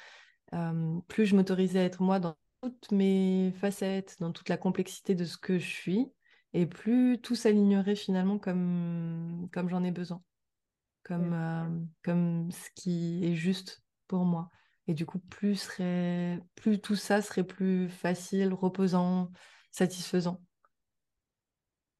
[1.09, 5.25] plus je m'autorisais à être moi dans toutes mes facettes, dans toute la complexité de
[5.25, 6.07] ce que je suis,
[6.53, 10.23] et plus tout s'alignerait finalement comme, comme j'en ai besoin,
[11.03, 14.49] comme, comme ce qui est juste pour moi.
[14.87, 19.31] Et du coup, plus, serait, plus tout ça serait plus facile, reposant,
[19.71, 20.41] satisfaisant.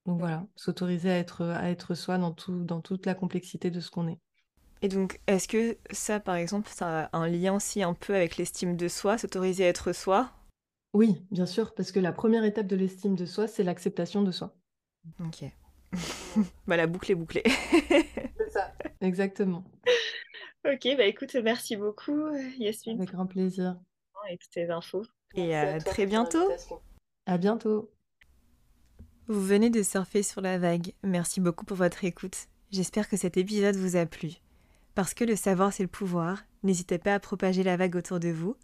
[0.05, 3.79] Donc voilà, s'autoriser à être, à être soi dans, tout, dans toute la complexité de
[3.79, 4.19] ce qu'on est.
[4.81, 8.35] Et donc, est-ce que ça, par exemple, ça a un lien aussi un peu avec
[8.35, 10.31] l'estime de soi, s'autoriser à être soi?
[10.93, 14.31] Oui, bien sûr, parce que la première étape de l'estime de soi, c'est l'acceptation de
[14.31, 14.53] soi.
[15.21, 15.45] Ok.
[16.67, 17.43] bah, la boucle est bouclée.
[17.71, 19.63] c'est ça, exactement.
[20.65, 22.97] Ok, bah écoute, merci beaucoup, Yasmine.
[22.97, 23.79] Avec grand plaisir.
[24.29, 25.03] Et toutes tes infos.
[25.35, 26.49] Et à très bientôt.
[27.25, 27.89] À bientôt.
[29.29, 30.91] Vous venez de surfer sur la vague.
[31.01, 32.47] Merci beaucoup pour votre écoute.
[32.71, 34.31] J'espère que cet épisode vous a plu.
[34.95, 38.27] Parce que le savoir c'est le pouvoir, n'hésitez pas à propager la vague autour de
[38.27, 38.57] vous,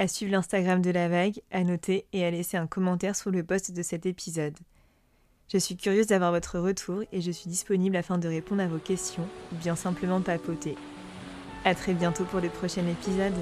[0.00, 3.44] à suivre l'Instagram de la vague, à noter et à laisser un commentaire sous le
[3.44, 4.58] post de cet épisode.
[5.52, 8.78] Je suis curieuse d'avoir votre retour et je suis disponible afin de répondre à vos
[8.78, 10.74] questions ou bien simplement papoter.
[11.64, 13.34] À très bientôt pour le prochain épisode.